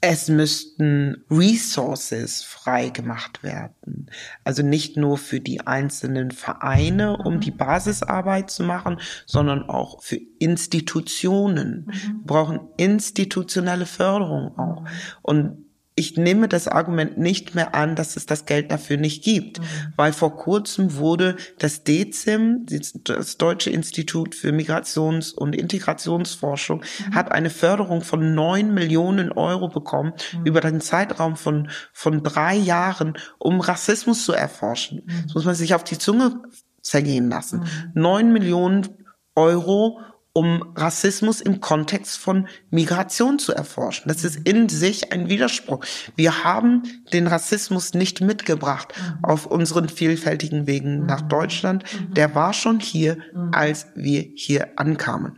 [0.04, 4.10] Es müssten Resources frei gemacht werden.
[4.44, 7.40] Also nicht nur für die einzelnen Vereine, um mhm.
[7.42, 11.86] die Basisarbeit zu machen, sondern auch für Institutionen.
[11.86, 11.92] Mhm.
[11.92, 14.82] Wir brauchen institutionelle Förderung auch.
[14.82, 14.88] Mhm.
[15.22, 19.60] Und ich nehme das Argument nicht mehr an, dass es das Geld dafür nicht gibt,
[19.60, 19.64] mhm.
[19.98, 22.66] weil vor kurzem wurde das DEZIM,
[23.04, 27.16] das Deutsche Institut für Migrations- und Integrationsforschung, mhm.
[27.16, 30.46] hat eine Förderung von neun Millionen Euro bekommen mhm.
[30.46, 35.02] über den Zeitraum von, von drei Jahren, um Rassismus zu erforschen.
[35.06, 35.24] Mhm.
[35.26, 36.42] Das muss man sich auf die Zunge
[36.82, 37.60] zergehen lassen.
[37.60, 38.02] Mhm.
[38.02, 38.88] Neun Millionen
[39.36, 40.00] Euro,
[40.34, 44.06] um Rassismus im Kontext von Migration zu erforschen.
[44.08, 45.84] Das ist in sich ein Widerspruch.
[46.16, 49.26] Wir haben den Rassismus nicht mitgebracht mhm.
[49.26, 51.30] auf unseren vielfältigen Wegen nach mhm.
[51.30, 51.84] Deutschland.
[51.84, 52.14] Mhm.
[52.14, 53.18] Der war schon hier,
[53.52, 55.38] als wir hier ankamen.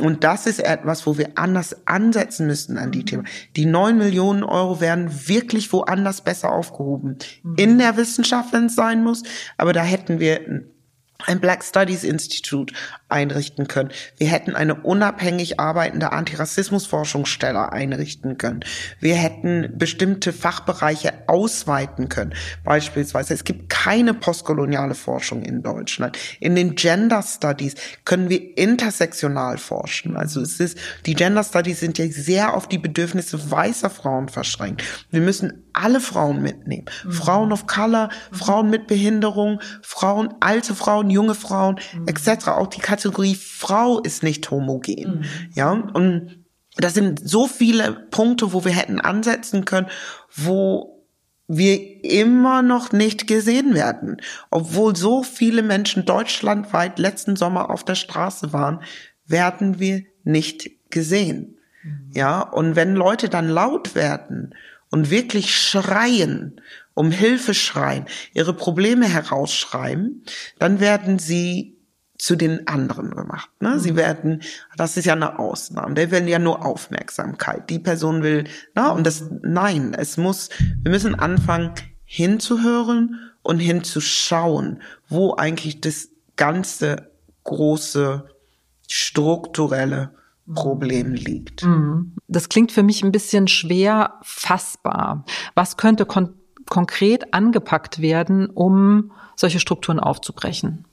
[0.00, 3.28] Und das ist etwas, wo wir anders ansetzen müssen an die Themen.
[3.54, 7.16] Die neun Millionen Euro werden wirklich woanders besser aufgehoben.
[7.56, 9.22] In der Wissenschaft, wenn es sein muss.
[9.56, 10.64] Aber da hätten wir
[11.26, 12.74] ein Black Studies Institute
[13.08, 13.90] einrichten können.
[14.16, 18.60] Wir hätten eine unabhängig arbeitende Antirassismusforschungsstelle einrichten können.
[19.00, 22.34] Wir hätten bestimmte Fachbereiche ausweiten können.
[22.64, 26.18] Beispielsweise, es gibt keine postkoloniale Forschung in Deutschland.
[26.40, 30.16] In den Gender Studies können wir intersektional forschen.
[30.16, 34.82] Also es ist, die Gender Studies sind ja sehr auf die Bedürfnisse weißer Frauen verschränkt.
[35.10, 36.86] Wir müssen alle Frauen mitnehmen.
[37.04, 37.12] Mhm.
[37.12, 38.10] Frauen of Color.
[38.32, 42.08] Frauen mit Behinderung, Frauen, alte Frauen, junge Frauen, mhm.
[42.08, 42.48] etc.
[42.48, 45.20] Auch die Kategorie Frau ist nicht homogen.
[45.20, 45.24] Mhm.
[45.54, 46.42] Ja, und
[46.76, 49.88] das sind so viele Punkte, wo wir hätten ansetzen können,
[50.34, 50.92] wo
[51.48, 54.22] wir immer noch nicht gesehen werden.
[54.50, 58.80] Obwohl so viele Menschen deutschlandweit letzten Sommer auf der Straße waren,
[59.26, 61.58] werden wir nicht gesehen.
[61.82, 62.10] Mhm.
[62.14, 64.54] Ja, und wenn Leute dann laut werden
[64.90, 66.60] und wirklich schreien,
[66.94, 70.24] um Hilfe schreien, ihre Probleme herausschreien,
[70.58, 71.78] dann werden sie
[72.18, 73.50] zu den anderen gemacht.
[73.60, 73.80] Ne?
[73.80, 73.96] Sie mhm.
[73.96, 74.42] werden,
[74.76, 77.68] das ist ja eine Ausnahme, der will ja nur Aufmerksamkeit.
[77.68, 80.48] Die Person will, na, und das, nein, es muss,
[80.82, 81.72] wir müssen anfangen
[82.04, 87.10] hinzuhören und hinzuschauen, wo eigentlich das ganze
[87.42, 88.28] große
[88.88, 90.14] strukturelle
[90.54, 91.64] Problem liegt.
[91.64, 92.14] Mhm.
[92.28, 95.24] Das klingt für mich ein bisschen schwer fassbar.
[95.54, 96.34] Was könnte kon
[96.72, 100.86] konkret angepackt werden, um solche Strukturen aufzubrechen?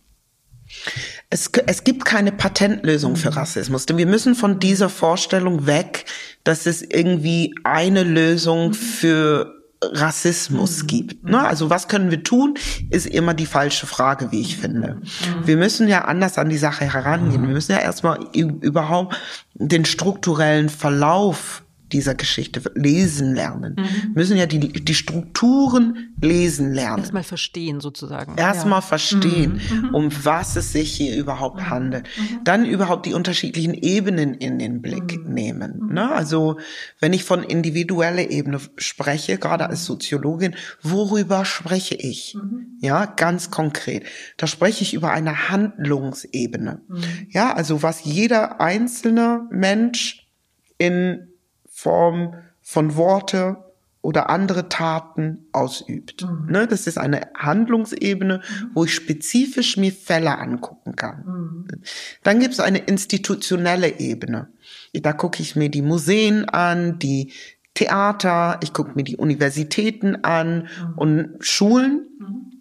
[1.30, 3.86] Es, es gibt keine Patentlösung für Rassismus.
[3.86, 6.04] Denn wir müssen von dieser Vorstellung weg,
[6.44, 11.24] dass es irgendwie eine Lösung für Rassismus gibt.
[11.24, 11.40] Ne?
[11.40, 12.56] Also was können wir tun,
[12.90, 15.02] ist immer die falsche Frage, wie ich finde.
[15.46, 17.42] Wir müssen ja anders an die Sache herangehen.
[17.42, 19.16] Wir müssen ja erstmal überhaupt
[19.54, 23.76] den strukturellen Verlauf dieser Geschichte lesen lernen.
[23.78, 24.14] Mhm.
[24.14, 27.00] müssen ja die, die Strukturen lesen lernen.
[27.00, 28.38] Erstmal verstehen sozusagen.
[28.38, 28.82] Erstmal ja.
[28.82, 29.88] verstehen, mhm.
[29.88, 29.96] mhm.
[29.96, 31.70] um was es sich hier überhaupt mhm.
[31.70, 32.08] handelt.
[32.18, 32.44] Mhm.
[32.44, 35.34] Dann überhaupt die unterschiedlichen Ebenen in den Blick mhm.
[35.34, 35.90] nehmen.
[35.94, 36.12] Ne?
[36.12, 36.60] Also
[37.00, 42.38] wenn ich von individueller Ebene spreche, gerade als Soziologin, worüber spreche ich?
[42.80, 44.06] Ja, ganz konkret.
[44.38, 46.82] Da spreche ich über eine Handlungsebene.
[47.30, 50.28] Ja, also was jeder einzelne Mensch
[50.78, 51.29] in
[51.82, 53.58] Form von Worte
[54.02, 56.26] oder andere Taten ausübt.
[56.26, 56.52] Mhm.
[56.52, 58.72] Ne, das ist eine Handlungsebene, mhm.
[58.74, 61.24] wo ich spezifisch mir Fälle angucken kann.
[61.26, 61.68] Mhm.
[62.24, 64.50] Dann gibt es eine institutionelle Ebene.
[64.94, 67.32] Da gucke ich mir die Museen an, die
[67.76, 70.94] Theater, ich gucke mir die Universitäten an mhm.
[70.98, 72.08] und Schulen.
[72.20, 72.60] Mhm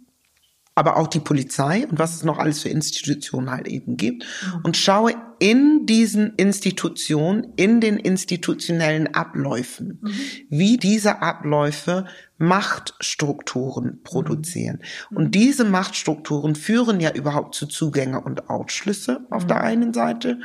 [0.78, 4.60] aber auch die Polizei und was es noch alles für Institutionen halt eben gibt mhm.
[4.62, 10.10] und schaue in diesen Institutionen, in den institutionellen Abläufen, mhm.
[10.48, 12.06] wie diese Abläufe
[12.38, 14.80] Machtstrukturen produzieren.
[15.10, 15.16] Mhm.
[15.16, 19.62] Und diese Machtstrukturen führen ja überhaupt zu Zugänge und Ausschlüsse auf der mhm.
[19.62, 20.34] einen Seite.
[20.34, 20.40] Mhm.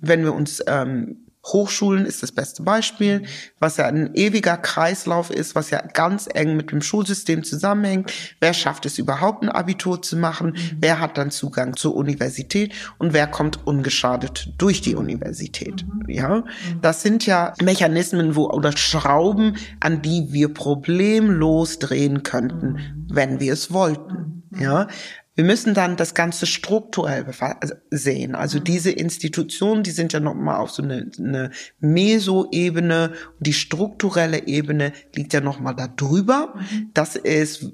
[0.00, 3.24] Wenn wir uns ähm, Hochschulen ist das beste Beispiel,
[3.58, 8.12] was ja ein ewiger Kreislauf ist, was ja ganz eng mit dem Schulsystem zusammenhängt.
[8.40, 10.50] Wer schafft es überhaupt ein Abitur zu machen?
[10.50, 10.76] Mhm.
[10.80, 15.84] Wer hat dann Zugang zur Universität und wer kommt ungeschadet durch die Universität?
[15.86, 16.10] Mhm.
[16.10, 16.44] Ja,
[16.82, 23.06] das sind ja Mechanismen, wo oder Schrauben, an die wir problemlos drehen könnten, mhm.
[23.08, 24.42] wenn wir es wollten.
[24.58, 24.88] Ja,
[25.36, 28.34] wir müssen dann das Ganze strukturell also sehen.
[28.34, 28.64] Also mhm.
[28.64, 33.12] diese Institutionen, die sind ja nochmal auf so eine, eine Meso-Ebene.
[33.38, 36.54] Die strukturelle Ebene liegt ja nochmal da drüber.
[36.56, 36.90] Mhm.
[36.94, 37.70] Das ist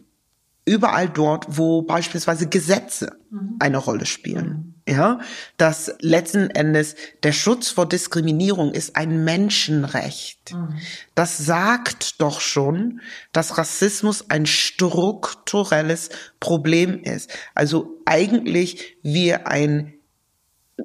[0.65, 3.57] überall dort, wo beispielsweise Gesetze mhm.
[3.61, 4.72] eine Rolle spielen.
[4.89, 5.21] Ja,
[5.59, 10.53] dass letzten Endes der Schutz vor Diskriminierung ist ein Menschenrecht.
[10.53, 10.75] Mhm.
[11.15, 13.01] Das sagt doch schon,
[13.33, 17.31] dass Rassismus ein strukturelles Problem ist.
[17.55, 19.95] Also eigentlich wir ein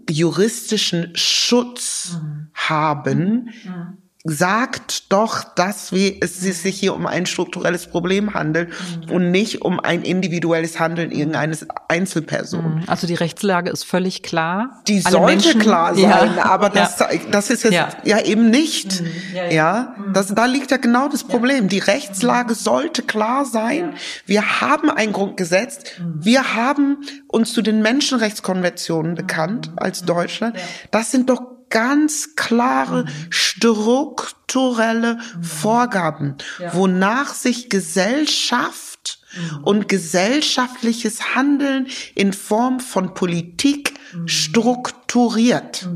[0.07, 2.51] juristischen Schutz mhm.
[2.53, 9.11] haben, mhm sagt doch, dass wir, es sich hier um ein strukturelles Problem handelt mhm.
[9.11, 12.75] und nicht um ein individuelles Handeln irgendeines Einzelperson.
[12.75, 12.83] Mhm.
[12.87, 14.81] Also die Rechtslage ist völlig klar.
[14.87, 16.45] Die Alle sollte Menschen, klar sein, ja.
[16.45, 17.07] aber das, ja.
[17.31, 17.89] das ist es ja.
[18.03, 18.19] ja.
[18.19, 19.01] eben nicht.
[19.01, 19.07] Mhm.
[19.51, 19.95] Ja.
[19.97, 20.13] Mhm.
[20.13, 21.69] Das, da liegt ja genau das Problem.
[21.69, 22.57] Die Rechtslage mhm.
[22.57, 23.93] sollte klar sein.
[24.25, 25.83] Wir haben ein Grundgesetz.
[25.99, 26.25] Mhm.
[26.25, 30.57] Wir haben uns zu den Menschenrechtskonventionen bekannt als Deutschland.
[30.91, 33.09] Das sind doch ganz klare mhm.
[33.29, 35.43] strukturelle mhm.
[35.43, 36.73] Vorgaben, ja.
[36.73, 39.63] wonach sich Gesellschaft mhm.
[39.63, 45.87] und gesellschaftliches Handeln in Form von Politik strukturiert.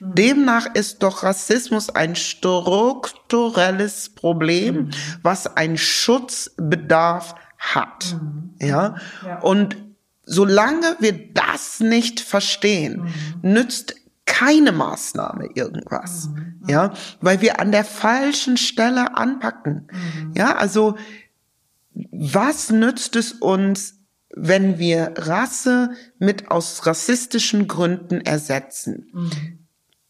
[0.00, 4.90] Demnach ist doch Rassismus ein strukturelles Problem,
[5.22, 8.16] was einen Schutzbedarf hat.
[8.60, 8.96] Ja?
[9.24, 9.40] ja?
[9.40, 9.76] Und
[10.24, 13.08] solange wir das nicht verstehen,
[13.42, 13.96] nützt
[14.28, 16.28] keine Maßnahme irgendwas.
[16.28, 16.60] Mhm.
[16.68, 19.88] Ja, weil wir an der falschen Stelle anpacken.
[19.90, 20.32] Mhm.
[20.36, 20.96] Ja, also
[22.12, 23.94] was nützt es uns,
[24.36, 29.08] wenn wir Rasse mit aus rassistischen Gründen ersetzen?
[29.12, 29.58] Mhm.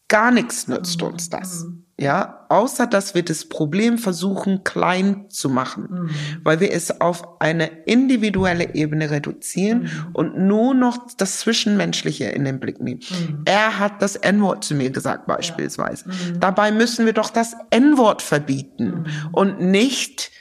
[0.09, 1.65] Gar nichts nützt uns das.
[2.01, 6.09] Ja, außer dass wir das Problem versuchen klein zu machen, mhm.
[6.43, 10.09] weil wir es auf eine individuelle Ebene reduzieren mhm.
[10.13, 13.01] und nur noch das Zwischenmenschliche in den Blick nehmen.
[13.09, 13.41] Mhm.
[13.43, 16.05] Er hat das N-Wort zu mir gesagt beispielsweise.
[16.07, 16.13] Ja.
[16.13, 16.39] Mhm.
[16.39, 19.29] Dabei müssen wir doch das N-Wort verbieten mhm.
[19.33, 20.31] und nicht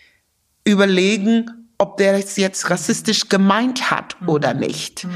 [0.65, 4.29] überlegen, ob der es jetzt rassistisch gemeint hat mhm.
[4.29, 5.09] oder nicht.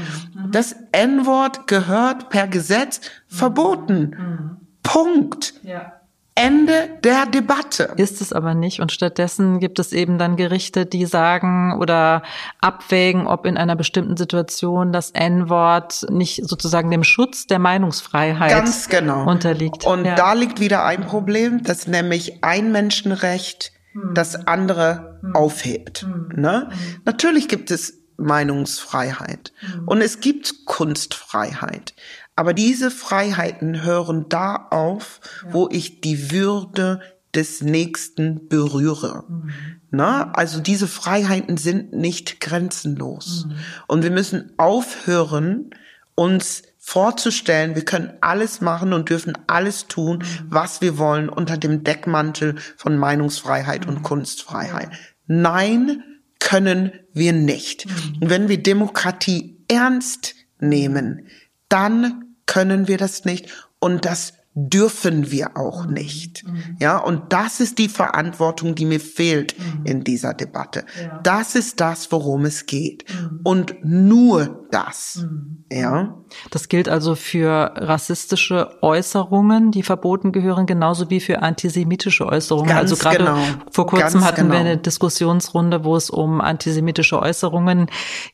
[0.51, 4.59] Das N-Wort gehört per Gesetz verboten.
[4.81, 5.53] Punkt.
[5.63, 5.93] Ja.
[6.35, 7.93] Ende der Debatte.
[7.97, 8.79] Ist es aber nicht.
[8.79, 12.23] Und stattdessen gibt es eben dann Gerichte, die sagen oder
[12.59, 18.89] abwägen, ob in einer bestimmten Situation das N-Wort nicht sozusagen dem Schutz der Meinungsfreiheit Ganz
[18.89, 19.29] genau.
[19.29, 19.85] unterliegt.
[19.85, 20.15] Und ja.
[20.15, 24.13] da liegt wieder ein Problem, dass nämlich ein Menschenrecht hm.
[24.15, 25.35] das andere hm.
[25.35, 26.01] aufhebt.
[26.01, 26.29] Hm.
[26.35, 26.69] Ne?
[27.05, 29.53] Natürlich gibt es Meinungsfreiheit
[29.85, 31.93] und es gibt Kunstfreiheit.
[32.35, 35.53] Aber diese Freiheiten hören da auf, ja.
[35.53, 37.01] wo ich die Würde
[37.35, 39.23] des Nächsten berühre.
[39.27, 39.51] Mhm.
[39.91, 43.45] Na, also diese Freiheiten sind nicht grenzenlos.
[43.45, 43.55] Mhm.
[43.87, 45.71] Und wir müssen aufhören,
[46.15, 50.45] uns vorzustellen, wir können alles machen und dürfen alles tun, mhm.
[50.49, 54.03] was wir wollen unter dem Deckmantel von Meinungsfreiheit und mhm.
[54.03, 54.89] Kunstfreiheit.
[55.27, 56.03] Nein,
[56.39, 57.85] können wir nicht.
[57.85, 58.21] Mhm.
[58.21, 61.27] Und wenn wir Demokratie ernst nehmen,
[61.73, 63.51] dann können wir das nicht.
[63.79, 65.93] Und das dürfen wir auch mhm.
[65.93, 66.45] nicht.
[66.45, 66.77] Mhm.
[66.79, 69.85] Ja, und das ist die Verantwortung, die mir fehlt mhm.
[69.85, 70.85] in dieser Debatte.
[71.01, 71.19] Ja.
[71.23, 73.05] Das ist das, worum es geht.
[73.09, 73.39] Mhm.
[73.43, 75.23] Und nur das.
[75.23, 75.63] Mhm.
[75.71, 76.17] Ja.
[76.51, 82.69] Das gilt also für rassistische Äußerungen, die verboten gehören, genauso wie für antisemitische Äußerungen.
[82.69, 83.37] Ganz also gerade genau.
[83.71, 84.53] vor kurzem Ganz hatten genau.
[84.53, 87.87] wir eine Diskussionsrunde, wo es um antisemitische Äußerungen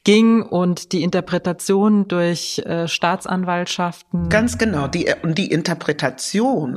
[0.04, 4.30] ging und die Interpretation durch äh, Staatsanwaltschaften.
[4.30, 4.88] Ganz genau.
[4.88, 6.09] Die, und die Interpretation,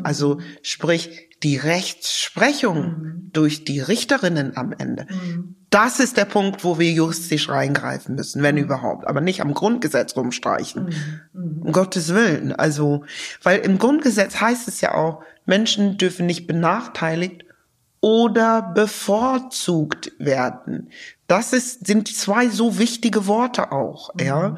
[0.05, 3.30] also sprich die Rechtsprechung mhm.
[3.33, 5.07] durch die Richterinnen am Ende.
[5.11, 5.57] Mhm.
[5.70, 8.62] Das ist der Punkt, wo wir juristisch reingreifen müssen, wenn mhm.
[8.62, 10.95] überhaupt, aber nicht am Grundgesetz rumstreichen.
[11.33, 12.53] Um Gottes Willen.
[12.53, 13.05] Also,
[13.43, 17.45] weil im Grundgesetz heißt es ja auch, Menschen dürfen nicht benachteiligt
[18.01, 20.91] oder bevorzugt werden.
[21.26, 24.57] Das ist, sind zwei so wichtige Worte auch, ja.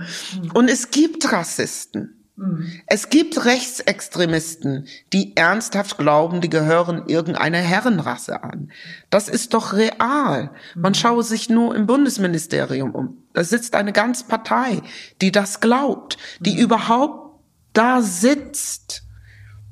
[0.54, 2.23] Und es gibt Rassisten.
[2.36, 2.72] Mhm.
[2.86, 8.70] Es gibt Rechtsextremisten, die ernsthaft glauben, die gehören irgendeiner Herrenrasse an.
[9.10, 10.50] Das ist doch real.
[10.74, 10.94] Man mhm.
[10.94, 13.18] schaue sich nur im Bundesministerium um.
[13.32, 14.82] Da sitzt eine ganze Partei,
[15.20, 16.60] die das glaubt, die mhm.
[16.60, 17.40] überhaupt
[17.72, 19.02] da sitzt.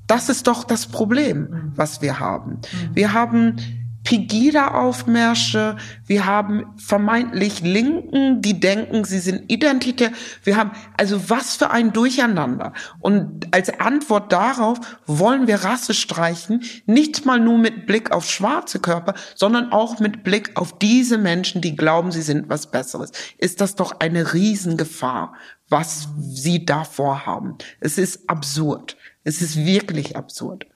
[0.06, 2.60] Das ist doch das Problem, was wir haben.
[2.92, 5.76] Wir haben Pegida-Aufmärsche,
[6.06, 10.10] wir haben vermeintlich Linken, die denken, sie sind identitär.
[10.42, 12.72] Wir haben also was für ein Durcheinander.
[13.00, 18.80] Und als Antwort darauf wollen wir Rasse streichen, nicht mal nur mit Blick auf schwarze
[18.80, 23.12] Körper, sondern auch mit Blick auf diese Menschen, die glauben, sie sind was Besseres.
[23.38, 25.34] Ist das doch eine Riesengefahr,
[25.68, 27.56] was sie da vorhaben.
[27.80, 28.96] Es ist absurd.
[29.24, 30.66] Es ist wirklich absurd.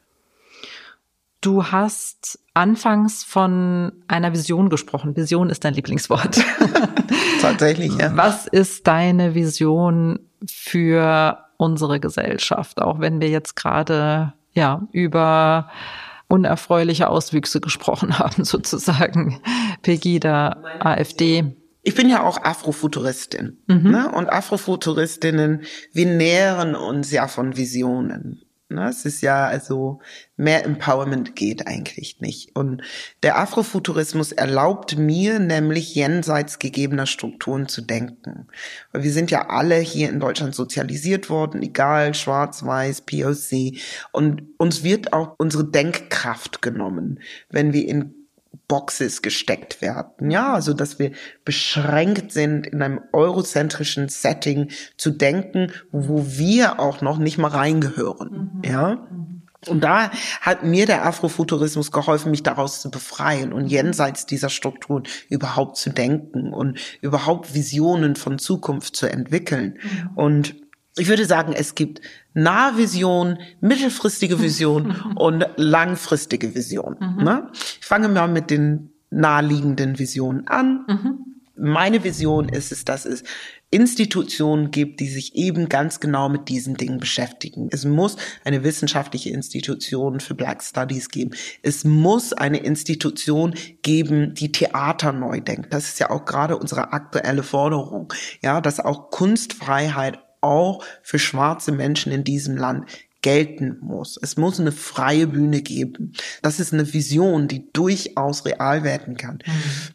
[1.46, 5.14] Du hast anfangs von einer Vision gesprochen.
[5.14, 6.44] Vision ist dein Lieblingswort.
[7.40, 8.16] Tatsächlich, ja.
[8.16, 12.82] Was ist deine Vision für unsere Gesellschaft?
[12.82, 15.70] Auch wenn wir jetzt gerade, ja, über
[16.26, 19.40] unerfreuliche Auswüchse gesprochen haben, sozusagen.
[19.82, 21.54] Pegida, AfD.
[21.84, 23.62] Ich bin ja auch Afrofuturistin.
[23.68, 23.92] Mhm.
[23.92, 24.10] Ne?
[24.10, 28.42] Und Afrofuturistinnen, wir nähren uns ja von Visionen.
[28.68, 28.88] Ne?
[28.88, 30.00] Es ist ja also
[30.36, 32.56] mehr Empowerment geht eigentlich nicht.
[32.56, 32.82] Und
[33.22, 38.48] der Afrofuturismus erlaubt mir nämlich jenseits gegebener Strukturen zu denken.
[38.90, 43.78] Weil wir sind ja alle hier in Deutschland sozialisiert worden, egal schwarz, weiß, POC.
[44.10, 48.25] Und uns wird auch unsere Denkkraft genommen, wenn wir in
[48.68, 50.30] Boxes gesteckt werden.
[50.30, 51.12] Ja, also dass wir
[51.44, 58.60] beschränkt sind, in einem eurozentrischen Setting zu denken, wo wir auch noch nicht mal reingehören.
[58.62, 58.70] Mhm.
[58.70, 59.06] Ja.
[59.66, 65.04] Und da hat mir der Afrofuturismus geholfen, mich daraus zu befreien und jenseits dieser Strukturen
[65.28, 69.78] überhaupt zu denken und überhaupt Visionen von Zukunft zu entwickeln.
[69.82, 70.10] Mhm.
[70.14, 70.65] Und
[70.98, 72.00] ich würde sagen, es gibt
[72.34, 76.96] Nahvision, mittelfristige Vision und langfristige Vision.
[76.98, 77.24] Mhm.
[77.24, 77.50] Ne?
[77.52, 80.84] Ich fange mal mit den naheliegenden Visionen an.
[80.88, 81.18] Mhm.
[81.58, 83.24] Meine Vision ist es, dass es
[83.70, 87.68] Institutionen gibt, die sich eben ganz genau mit diesen Dingen beschäftigen.
[87.72, 91.30] Es muss eine wissenschaftliche Institution für Black Studies geben.
[91.62, 95.72] Es muss eine Institution geben, die Theater neu denkt.
[95.72, 98.12] Das ist ja auch gerade unsere aktuelle Forderung.
[98.42, 102.86] Ja, dass auch Kunstfreiheit auch für schwarze Menschen in diesem Land
[103.26, 104.18] gelten muss.
[104.22, 106.12] Es muss eine freie Bühne geben.
[106.42, 109.40] Das ist eine Vision, die durchaus real werden kann.
[109.44, 109.52] Mhm.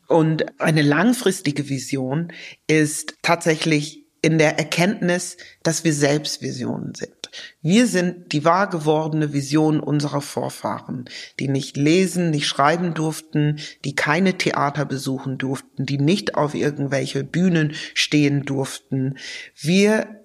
[0.08, 2.34] Und eine langfristige Vision
[2.68, 7.30] ist tatsächlich in der Erkenntnis, dass wir selbst Visionen sind.
[7.62, 11.06] Wir sind die wahr gewordene Vision unserer Vorfahren,
[11.40, 17.24] die nicht lesen, nicht schreiben durften, die keine Theater besuchen durften, die nicht auf irgendwelche
[17.24, 19.18] Bühnen stehen durften.
[19.56, 20.21] Wir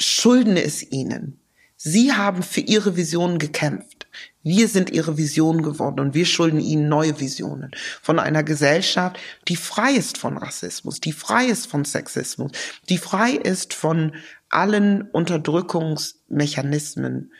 [0.00, 1.38] schulden es ihnen.
[1.76, 4.08] Sie haben für ihre Visionen gekämpft.
[4.42, 7.70] Wir sind ihre Vision geworden und wir schulden ihnen neue Visionen
[8.02, 12.52] von einer Gesellschaft, die frei ist von Rassismus, die frei ist von Sexismus,
[12.88, 14.14] die frei ist von
[14.48, 17.32] allen Unterdrückungsmechanismen.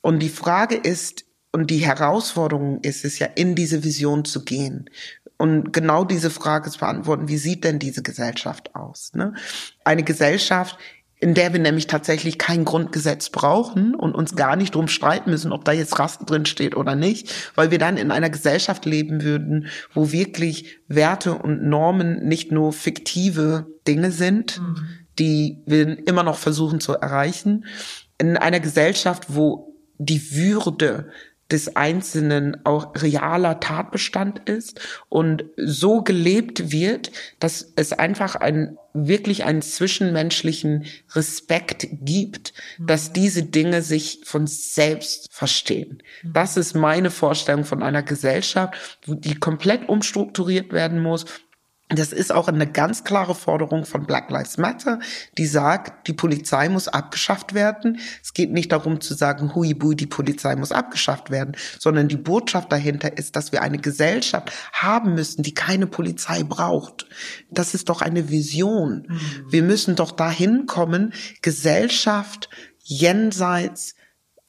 [0.00, 4.90] Und die Frage ist, und die Herausforderung ist es ja, in diese Vision zu gehen
[5.36, 9.12] und genau diese Frage zu beantworten, wie sieht denn diese Gesellschaft aus?
[9.14, 9.34] Ne?
[9.84, 10.78] Eine Gesellschaft,
[11.20, 15.52] in der wir nämlich tatsächlich kein Grundgesetz brauchen und uns gar nicht drum streiten müssen,
[15.52, 19.22] ob da jetzt Rasse drin steht oder nicht, weil wir dann in einer Gesellschaft leben
[19.22, 24.76] würden, wo wirklich Werte und Normen nicht nur fiktive Dinge sind, mhm.
[25.18, 27.64] die wir immer noch versuchen zu erreichen,
[28.18, 31.10] in einer Gesellschaft, wo die Würde
[31.50, 39.44] des Einzelnen auch realer Tatbestand ist und so gelebt wird, dass es einfach ein, wirklich
[39.44, 46.02] einen zwischenmenschlichen Respekt gibt, dass diese Dinge sich von selbst verstehen.
[46.22, 51.26] Das ist meine Vorstellung von einer Gesellschaft, die komplett umstrukturiert werden muss,
[51.90, 55.00] das ist auch eine ganz klare Forderung von Black Lives Matter,
[55.36, 57.98] die sagt, die Polizei muss abgeschafft werden.
[58.22, 62.16] Es geht nicht darum zu sagen, hui bui, die Polizei muss abgeschafft werden, sondern die
[62.16, 67.06] Botschaft dahinter ist, dass wir eine Gesellschaft haben müssen, die keine Polizei braucht.
[67.50, 69.06] Das ist doch eine Vision.
[69.06, 69.20] Mhm.
[69.50, 71.12] Wir müssen doch dahin kommen,
[71.42, 73.94] Gesellschaft jenseits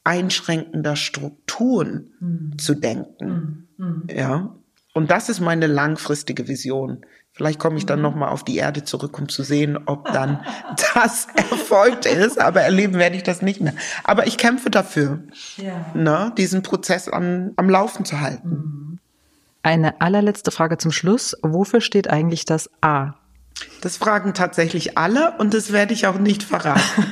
[0.06, 2.58] einschränkender Strukturen mhm.
[2.58, 3.68] zu denken.
[3.78, 3.86] Mhm.
[3.86, 4.08] mhm.
[4.10, 4.56] Ja.
[4.94, 7.06] Und das ist meine langfristige Vision.
[7.36, 8.04] Vielleicht komme ich dann mhm.
[8.04, 10.46] noch mal auf die Erde zurück, um zu sehen, ob dann
[10.94, 12.40] das erfolgt ist.
[12.40, 13.74] Aber erleben werde ich das nicht mehr.
[14.04, 15.20] Aber ich kämpfe dafür,
[15.58, 15.86] ja.
[15.94, 18.50] ne, diesen Prozess am, am Laufen zu halten.
[18.50, 19.00] Mhm.
[19.64, 21.36] Eine allerletzte Frage zum Schluss.
[21.42, 23.16] Wofür steht eigentlich das A?
[23.82, 26.82] Das fragen tatsächlich alle und das werde ich auch nicht verraten.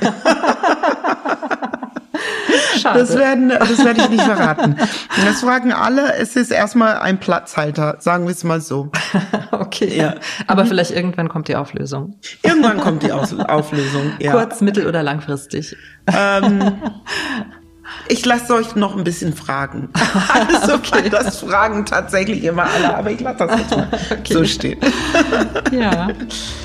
[2.80, 3.00] Schade.
[3.00, 4.76] Das, werden, das werde ich nicht verraten.
[5.24, 6.14] Das fragen alle.
[6.14, 8.90] Es ist erstmal ein Platzhalter, sagen wir es mal so.
[9.50, 9.96] okay.
[9.96, 10.14] Ja.
[10.46, 10.68] Aber mhm.
[10.68, 12.18] vielleicht irgendwann kommt die Auflösung.
[12.42, 14.12] Irgendwann kommt die Auflösung.
[14.18, 14.32] Ja.
[14.32, 15.76] Kurz, mittel- oder langfristig.
[16.12, 16.72] Ähm,
[18.08, 19.88] ich lasse euch noch ein bisschen fragen.
[20.34, 21.08] Also, okay.
[21.10, 24.32] Das fragen tatsächlich immer alle, aber ich lasse das jetzt mal okay.
[24.32, 24.78] so stehen.
[25.72, 26.08] Ja.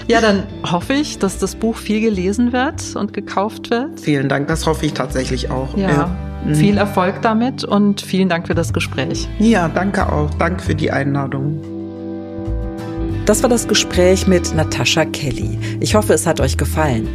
[0.07, 3.99] ja, dann hoffe ich, dass das Buch viel gelesen wird und gekauft wird.
[3.99, 5.75] Vielen Dank, das hoffe ich tatsächlich auch.
[5.75, 5.89] Ja.
[5.89, 6.17] ja.
[6.45, 6.55] Mhm.
[6.55, 9.27] Viel Erfolg damit und vielen Dank für das Gespräch.
[9.39, 10.29] Ja, danke auch.
[10.35, 11.61] Danke für die Einladung.
[13.25, 15.59] Das war das Gespräch mit Natascha Kelly.
[15.79, 17.07] Ich hoffe, es hat euch gefallen.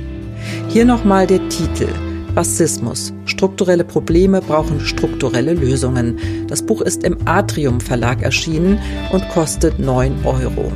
[0.68, 1.88] Hier nochmal der Titel.
[2.36, 3.12] Rassismus.
[3.34, 6.18] Strukturelle Probleme brauchen strukturelle Lösungen.
[6.46, 8.78] Das Buch ist im Atrium Verlag erschienen
[9.12, 10.72] und kostet 9 Euro.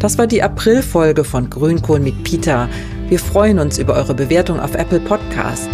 [0.00, 2.68] Das war die Aprilfolge von Grünkohl mit Peter.
[3.08, 5.70] Wir freuen uns über eure Bewertung auf Apple Podcast.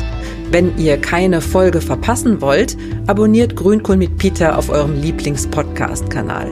[0.50, 2.76] Wenn ihr keine Folge verpassen wollt,
[3.06, 6.50] abonniert Grünkohl mit Peter auf eurem Lieblings-Podcast-Kanal.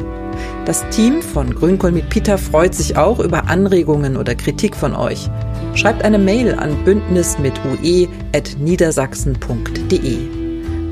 [0.65, 5.29] Das Team von Grünkohl mit Peter freut sich auch über Anregungen oder Kritik von euch.
[5.77, 10.19] Schreibt eine Mail an bündnis mit ue.niedersachsen.de.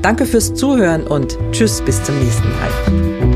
[0.01, 3.34] Danke fürs Zuhören und tschüss bis zum nächsten Mal.